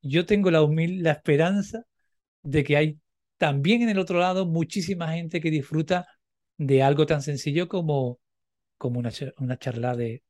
yo 0.03 0.27
tengo 0.27 0.51
la 0.51 0.63
humilde 0.63 1.03
la 1.05 1.13
esperanza 1.13 1.85
de 2.43 2.65
que 2.65 2.77
hay 2.77 3.01
también 3.39 3.83
en 3.83 3.91
el 3.91 3.99
otro 3.99 4.19
lado 4.21 4.47
muchísima 4.47 5.13
gente 5.13 5.41
que 5.41 5.51
disfruta 5.51 6.09
de 6.59 6.83
algo 6.83 7.07
tan 7.07 7.23
sencillo 7.23 7.69
como, 7.69 8.21
como 8.79 8.99
una, 9.01 9.11
una 9.39 9.59
charla 9.59 9.97
de, 9.97 10.23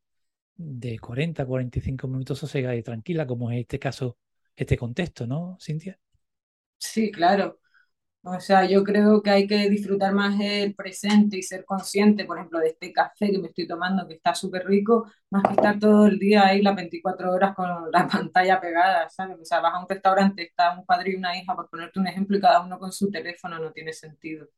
de 0.57 0.99
40, 0.99 1.47
45 1.47 2.09
minutos 2.09 2.39
sosegada 2.39 2.77
y 2.77 2.83
tranquila, 2.83 3.27
como 3.27 3.51
es 3.51 3.61
este 3.61 3.79
caso, 3.79 4.19
este 4.57 4.77
contexto, 4.77 5.27
¿no, 5.27 5.59
Cintia? 5.61 5.99
Sí, 6.79 7.11
claro. 7.11 7.59
O 8.29 8.41
sea, 8.41 8.69
yo 8.69 8.83
creo 8.83 9.23
que 9.23 9.31
hay 9.31 9.47
que 9.47 9.69
disfrutar 9.71 10.12
más 10.12 10.35
el 10.41 10.75
presente 10.75 11.37
y 11.39 11.43
ser 11.45 11.65
consciente, 11.65 12.25
por 12.25 12.37
ejemplo, 12.39 12.59
de 12.59 12.71
este 12.71 12.93
café 12.93 13.31
que 13.31 13.39
me 13.39 13.49
estoy 13.49 13.69
tomando, 13.69 14.07
que 14.09 14.15
está 14.15 14.35
súper 14.35 14.67
rico, 14.67 15.09
más 15.31 15.45
que 15.45 15.51
estar 15.53 15.79
todo 15.79 16.07
el 16.09 16.19
día 16.19 16.45
ahí 16.47 16.61
las 16.61 16.75
24 16.75 17.31
horas 17.33 17.55
con 17.55 17.69
la 17.93 18.09
pantalla 18.09 18.61
pegada, 18.61 19.09
¿sabes? 19.11 19.39
O 19.41 19.45
sea, 19.45 19.61
vas 19.61 19.75
a 19.75 19.81
un 19.81 19.89
restaurante, 19.89 20.43
está 20.43 20.77
un 20.77 20.85
padre 20.85 21.12
y 21.12 21.15
una 21.15 21.39
hija, 21.39 21.55
por 21.55 21.69
ponerte 21.71 22.01
un 22.01 22.09
ejemplo, 22.09 22.37
y 22.37 22.41
cada 22.41 22.61
uno 22.62 22.79
con 22.81 22.91
su 22.93 23.11
teléfono, 23.11 23.61
no 23.61 23.71
tiene 23.73 23.93
sentido. 23.93 24.49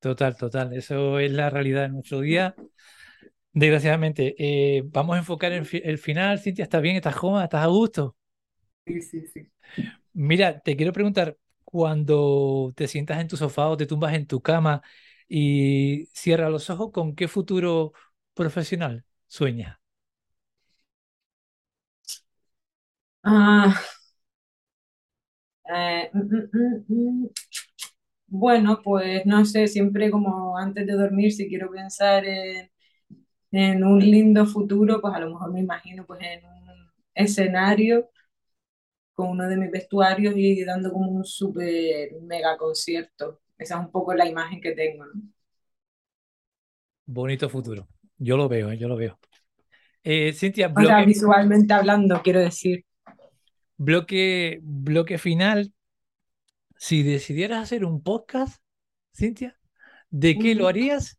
Total, 0.00 0.36
total. 0.36 0.72
Eso 0.74 1.18
es 1.20 1.30
la 1.32 1.48
realidad 1.50 1.82
de 1.82 1.88
nuestro 1.90 2.20
día. 2.20 2.54
Desgraciadamente, 3.54 4.34
eh, 4.38 4.82
vamos 4.86 5.16
a 5.16 5.18
enfocar 5.20 5.52
el, 5.52 5.68
el 5.84 5.98
final. 5.98 6.38
Cintia, 6.40 6.64
¿estás 6.64 6.82
bien? 6.82 6.96
¿Estás 6.96 7.16
cómoda? 7.16 7.44
¿Estás 7.44 7.64
a 7.64 7.66
gusto? 7.68 8.16
Sí, 8.86 9.00
sí, 9.02 9.26
sí. 9.26 9.52
Mira, 10.14 10.60
te 10.60 10.76
quiero 10.76 10.92
preguntar, 10.92 11.36
cuando 11.72 12.74
te 12.76 12.88
sientas 12.88 13.20
en 13.20 13.28
tu 13.28 13.38
sofá 13.38 13.68
o 13.70 13.78
te 13.78 13.86
tumbas 13.86 14.14
en 14.14 14.28
tu 14.28 14.42
cama 14.42 14.82
y 15.28 16.06
cierras 16.14 16.52
los 16.52 16.70
ojos, 16.70 16.92
¿con 16.92 17.16
qué 17.16 17.28
futuro 17.28 17.94
profesional 18.34 19.06
sueñas? 19.28 19.78
Ah, 23.24 23.82
eh, 25.74 26.10
mm, 26.12 26.20
mm, 26.52 26.84
mm. 26.88 27.28
Bueno, 28.28 28.80
pues 28.82 29.26
no 29.26 29.44
sé, 29.44 29.68
siempre 29.68 30.10
como 30.10 30.56
antes 30.58 30.86
de 30.86 30.94
dormir, 30.94 31.32
si 31.32 31.48
quiero 31.48 31.70
pensar 31.70 32.24
en, 32.24 32.70
en 33.52 33.84
un 33.84 34.00
lindo 34.00 34.46
futuro, 34.46 35.00
pues 35.00 35.14
a 35.14 35.20
lo 35.20 35.30
mejor 35.30 35.52
me 35.52 35.60
imagino 35.60 36.06
pues 36.06 36.20
en 36.22 36.44
un 36.46 36.90
escenario 37.14 38.10
con 39.14 39.30
uno 39.30 39.48
de 39.48 39.56
mis 39.56 39.70
vestuarios 39.70 40.34
y 40.36 40.64
dando 40.64 40.92
como 40.92 41.10
un 41.10 41.24
súper 41.24 42.10
mega 42.22 42.56
concierto. 42.56 43.40
Esa 43.58 43.76
es 43.78 43.80
un 43.86 43.90
poco 43.92 44.14
la 44.14 44.26
imagen 44.28 44.60
que 44.60 44.72
tengo, 44.72 45.06
¿no? 45.06 45.12
Bonito 47.06 47.48
futuro. 47.48 47.88
Yo 48.18 48.36
lo 48.36 48.48
veo, 48.48 48.70
¿eh? 48.72 48.78
Yo 48.78 48.88
lo 48.88 48.96
veo. 48.96 49.18
Eh, 50.04 50.32
Cintia, 50.34 50.68
O 50.74 50.82
sea, 50.84 51.00
bloque, 51.00 51.06
visualmente 51.06 51.72
hablando, 51.72 52.20
quiero 52.22 52.40
decir. 52.40 52.84
bloque, 53.76 54.60
bloque 54.62 55.18
final. 55.18 55.72
Si 56.76 57.02
decidieras 57.02 57.62
hacer 57.62 57.84
un 57.84 58.02
podcast, 58.02 58.62
Cintia, 59.16 59.58
¿de 60.10 60.38
qué 60.38 60.54
lo 60.54 60.68
harías 60.68 61.18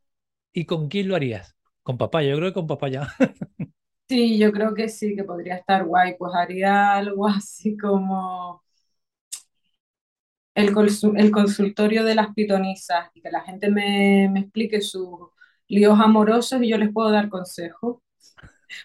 y 0.53 0.65
con 0.65 0.89
quién 0.89 1.07
lo 1.07 1.15
harías? 1.15 1.55
Con 1.83 1.97
papá, 1.97 2.23
yo 2.23 2.35
creo 2.37 2.49
que 2.49 2.53
con 2.53 2.67
papá 2.67 2.89
ya. 2.89 3.07
Sí, 4.07 4.37
yo 4.37 4.51
creo 4.51 4.73
que 4.75 4.87
sí, 4.89 5.15
que 5.15 5.23
podría 5.23 5.55
estar 5.55 5.85
guay. 5.85 6.15
Pues 6.17 6.33
haría 6.35 6.93
algo 6.95 7.27
así 7.27 7.75
como 7.77 8.63
el, 10.55 10.73
el 11.17 11.31
consultorio 11.31 12.03
de 12.03 12.15
las 12.15 12.33
pitonisas 12.33 13.09
y 13.13 13.21
que 13.21 13.31
la 13.31 13.41
gente 13.41 13.69
me, 13.71 14.29
me 14.31 14.41
explique 14.41 14.81
sus 14.81 15.09
líos 15.67 15.99
amorosos 15.99 16.61
y 16.61 16.69
yo 16.69 16.77
les 16.77 16.91
puedo 16.91 17.11
dar 17.11 17.29
consejos. 17.29 17.97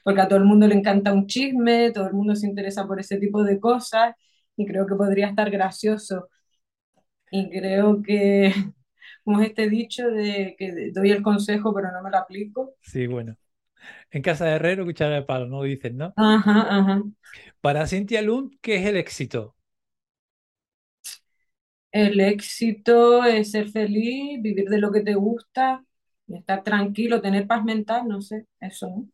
porque 0.05 0.21
a 0.23 0.29
todo 0.29 0.39
el 0.41 0.45
mundo 0.47 0.67
le 0.69 0.75
encanta 0.77 1.13
un 1.13 1.27
chisme, 1.27 1.93
todo 1.93 2.09
el 2.09 2.15
mundo 2.15 2.37
se 2.37 2.47
interesa 2.47 2.87
por 2.87 3.01
ese 3.01 3.19
tipo 3.19 3.45
de 3.45 3.61
cosas 3.61 4.15
y 4.57 4.67
creo 4.67 4.87
que 4.87 4.97
podría 4.97 5.29
estar 5.29 5.51
gracioso. 5.51 6.29
Y 7.31 7.51
creo 7.51 8.03
que, 8.03 8.53
como 9.25 9.41
es 9.41 9.49
este 9.51 9.69
dicho 9.69 10.07
de 10.09 10.55
que 10.59 10.91
doy 10.93 11.11
el 11.11 11.23
consejo 11.23 11.75
pero 11.75 11.93
no 11.93 12.03
me 12.03 12.11
lo 12.11 12.19
aplico. 12.19 12.75
Sí, 12.81 13.07
bueno. 13.07 13.37
En 14.11 14.23
casa 14.23 14.47
de 14.47 14.53
herrero, 14.53 14.85
cuchara 14.85 15.17
de 15.17 15.23
palo, 15.23 15.47
no 15.47 15.63
dicen, 15.63 15.97
¿no? 15.97 16.13
Ajá, 16.17 16.79
ajá. 16.79 17.03
Para 17.61 17.87
Cintia 17.87 18.23
Lund, 18.23 18.53
¿qué 18.61 18.77
es 18.77 18.87
el 18.87 18.97
éxito? 18.97 19.55
El 21.91 22.21
éxito 22.21 23.25
es 23.25 23.51
ser 23.51 23.69
feliz, 23.69 24.41
vivir 24.43 24.69
de 24.69 24.79
lo 24.79 24.93
que 24.93 25.01
te 25.01 25.15
gusta, 25.15 25.83
estar 26.29 26.63
tranquilo, 26.63 27.21
tener 27.21 27.47
paz 27.47 27.65
mental, 27.65 28.07
no 28.07 28.21
sé, 28.21 28.47
eso, 28.61 28.89
¿no? 28.89 29.09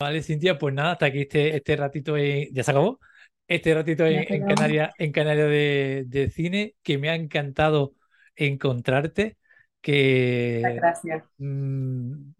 Vale, 0.00 0.22
Cintia, 0.22 0.58
pues 0.58 0.74
nada, 0.74 0.92
hasta 0.92 1.06
aquí 1.06 1.22
este, 1.22 1.56
este 1.56 1.76
ratito, 1.76 2.16
ya 2.16 2.62
se 2.62 2.70
acabó, 2.70 3.00
este 3.48 3.74
ratito 3.74 4.06
en, 4.06 4.24
en 4.32 4.46
Canarias 4.46 4.92
en 4.98 5.10
Canaria 5.10 5.46
de, 5.46 6.04
de, 6.06 6.30
cine, 6.30 6.74
que 6.82 6.98
me 6.98 7.10
ha 7.10 7.16
encantado 7.16 7.94
encontrarte, 8.36 9.38
que 9.80 10.62
Gracias. 10.76 11.24
Mmm, 11.38 12.30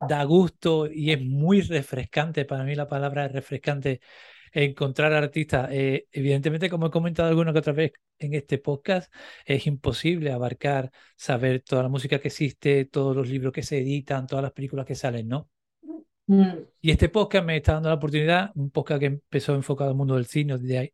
da 0.00 0.24
gusto 0.24 0.88
y 0.90 1.12
es 1.12 1.20
muy 1.20 1.62
refrescante, 1.62 2.44
para 2.44 2.64
mí 2.64 2.74
la 2.74 2.88
palabra 2.88 3.26
es 3.26 3.32
refrescante, 3.32 4.00
encontrar 4.52 5.12
artistas. 5.12 5.68
Eh, 5.70 6.06
evidentemente, 6.12 6.70
como 6.70 6.86
he 6.86 6.90
comentado 6.90 7.28
alguna 7.28 7.52
que 7.52 7.58
otra 7.58 7.72
vez 7.72 7.92
en 8.18 8.34
este 8.34 8.58
podcast, 8.58 9.12
es 9.44 9.66
imposible 9.66 10.32
abarcar, 10.32 10.90
saber 11.16 11.62
toda 11.62 11.82
la 11.82 11.88
música 11.88 12.18
que 12.18 12.28
existe, 12.28 12.86
todos 12.86 13.16
los 13.16 13.28
libros 13.28 13.52
que 13.52 13.62
se 13.62 13.78
editan, 13.78 14.26
todas 14.26 14.42
las 14.42 14.52
películas 14.52 14.86
que 14.86 14.94
salen, 14.94 15.28
¿no? 15.28 15.50
Mm. 16.26 16.52
Y 16.80 16.90
este 16.90 17.08
podcast 17.08 17.44
me 17.44 17.56
está 17.56 17.74
dando 17.74 17.88
la 17.88 17.96
oportunidad, 17.96 18.50
un 18.54 18.70
podcast 18.70 19.00
que 19.00 19.06
empezó 19.06 19.54
enfocado 19.54 19.90
al 19.90 19.96
mundo 19.96 20.14
del 20.16 20.26
cine, 20.26 20.58
de 20.58 20.78
ahí, 20.78 20.92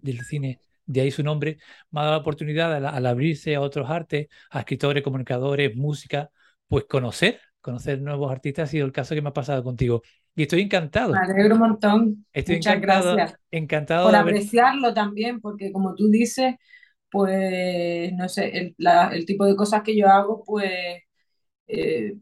del 0.00 0.20
cine, 0.22 0.60
de 0.86 1.00
ahí 1.02 1.10
su 1.10 1.22
nombre, 1.22 1.58
me 1.90 2.00
ha 2.00 2.04
dado 2.04 2.16
la 2.16 2.20
oportunidad 2.20 2.74
al, 2.74 2.86
al 2.86 3.06
abrirse 3.06 3.54
a 3.54 3.60
otros 3.60 3.88
artes, 3.88 4.28
a 4.50 4.60
escritores, 4.60 5.02
comunicadores, 5.02 5.76
música, 5.76 6.30
pues 6.66 6.84
conocer 6.84 7.40
conocer 7.62 8.02
nuevos 8.02 8.30
artistas 8.30 8.68
ha 8.68 8.72
sido 8.72 8.84
el 8.86 8.92
caso 8.92 9.14
que 9.14 9.22
me 9.22 9.30
ha 9.30 9.32
pasado 9.32 9.64
contigo. 9.64 10.02
Y 10.34 10.42
estoy 10.42 10.62
encantado. 10.62 11.12
Me 11.14 11.20
alegro 11.20 11.54
un 11.54 11.60
montón. 11.60 12.26
Estoy 12.32 12.56
Muchas 12.56 12.76
encantado, 12.76 13.16
gracias. 13.16 13.40
encantado 13.50 14.04
Por 14.04 14.12
de 14.12 14.18
haber- 14.18 14.34
apreciarlo 14.34 14.94
también, 14.94 15.40
porque 15.40 15.72
como 15.72 15.94
tú 15.94 16.08
dices, 16.10 16.56
pues, 17.10 18.12
no 18.14 18.28
sé, 18.28 18.48
el, 18.58 18.74
la- 18.78 19.08
el 19.14 19.26
tipo 19.26 19.44
de 19.46 19.56
cosas 19.56 19.82
que 19.82 19.96
yo 19.96 20.08
hago, 20.08 20.42
pues, 20.44 20.70
eh, 21.68 22.14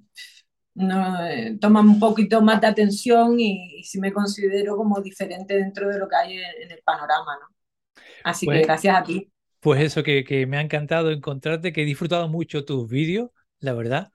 no, 0.74 1.26
eh, 1.26 1.58
toman 1.60 1.88
un 1.88 1.98
poquito 2.00 2.42
más 2.42 2.60
de 2.60 2.66
atención 2.68 3.38
y, 3.40 3.80
y 3.80 3.84
sí 3.84 4.00
me 4.00 4.12
considero 4.12 4.76
como 4.76 5.00
diferente 5.00 5.54
dentro 5.56 5.88
de 5.88 5.98
lo 5.98 6.08
que 6.08 6.16
hay 6.16 6.32
en, 6.34 6.44
en 6.64 6.70
el 6.72 6.82
panorama, 6.84 7.36
¿no? 7.40 7.48
Así 8.24 8.46
Pues- 8.46 8.60
que 8.60 8.66
gracias 8.66 8.96
a 8.96 9.02
ti. 9.04 9.30
Pues 9.60 9.82
eso, 9.82 10.02
que, 10.02 10.24
que 10.24 10.46
me 10.46 10.56
ha 10.56 10.62
encantado 10.62 11.10
encontrarte, 11.10 11.72
que 11.72 11.82
he 11.82 11.84
disfrutado 11.84 12.28
mucho 12.28 12.64
tus 12.64 12.88
vídeos, 12.88 13.30
la 13.58 13.74
verdad, 13.74 14.10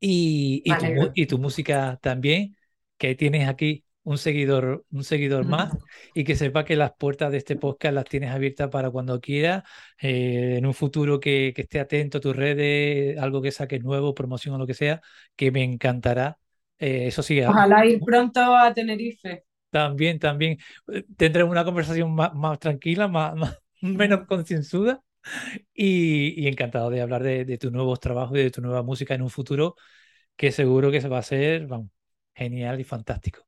y, 0.00 0.62
y, 0.64 0.76
tu, 0.76 1.12
y 1.14 1.26
música 1.38 1.98
también, 2.02 2.56
que 2.98 3.14
tienes 3.14 3.48
aquí 3.48 3.84
un 4.02 4.18
seguidor, 4.18 4.84
un 4.90 5.04
seguidor 5.04 5.44
más, 5.44 5.74
y 6.14 6.24
que 6.24 6.36
sepa 6.36 6.64
que 6.64 6.76
las 6.76 6.92
puertas 6.94 7.30
de 7.30 7.38
este 7.38 7.56
podcast 7.56 7.94
las 7.94 8.04
tienes 8.06 8.30
abiertas 8.30 8.68
para 8.70 8.90
cuando 8.90 9.20
quieras, 9.20 9.64
eh, 10.00 10.56
en 10.58 10.66
un 10.66 10.74
futuro 10.74 11.20
que, 11.20 11.52
que 11.54 11.62
esté 11.62 11.80
atento 11.80 12.18
a 12.18 12.20
tus 12.20 12.34
redes, 12.36 13.18
algo 13.18 13.42
que 13.42 13.52
saques 13.52 13.82
nuevo, 13.82 14.14
promoción 14.14 14.54
o 14.54 14.58
lo 14.58 14.66
que 14.66 14.74
sea, 14.74 15.00
que 15.36 15.50
me 15.52 15.62
encantará. 15.64 16.38
Eh, 16.78 17.06
eso 17.08 17.22
sí, 17.22 17.40
Ojalá 17.44 17.84
ir 17.84 18.02
pronto 18.02 18.40
a 18.56 18.72
Tenerife. 18.72 19.44
también, 19.70 20.18
también 20.18 20.58
eh, 20.92 21.04
tendremos 21.16 21.52
una 21.52 21.64
conversación 21.64 22.14
más, 22.14 22.34
más 22.34 22.58
tranquila, 22.58 23.08
más, 23.08 23.34
más- 23.36 23.58
menos 23.80 24.26
concienzuda 24.26 25.02
y, 25.74 26.40
y 26.42 26.48
encantado 26.48 26.90
de 26.90 27.00
hablar 27.02 27.22
de, 27.22 27.44
de 27.44 27.58
tus 27.58 27.72
nuevos 27.72 28.00
trabajos 28.00 28.38
y 28.38 28.42
de 28.44 28.50
tu 28.50 28.60
nueva 28.62 28.82
música 28.82 29.14
en 29.14 29.22
un 29.22 29.30
futuro 29.30 29.76
que 30.36 30.52
seguro 30.52 30.90
que 30.90 31.00
se 31.02 31.08
va 31.08 31.18
a 31.18 31.22
vamos, 31.68 31.90
genial 32.34 32.80
y 32.80 32.84
fantástico. 32.84 33.46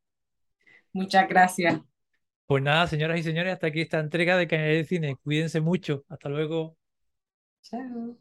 Muchas 0.93 1.29
gracias. 1.29 1.81
Pues 2.47 2.63
nada, 2.63 2.87
señoras 2.87 3.19
y 3.19 3.23
señores, 3.25 3.53
hasta 3.55 3.67
aquí 3.69 3.81
esta 3.81 3.99
entrega 4.01 4.37
de 4.37 4.47
Canal 4.47 4.69
de 4.69 4.85
Cine. 4.85 5.17
Cuídense 5.25 5.61
mucho. 5.61 6.05
Hasta 6.09 6.29
luego. 6.29 6.77
Chao. 7.63 8.17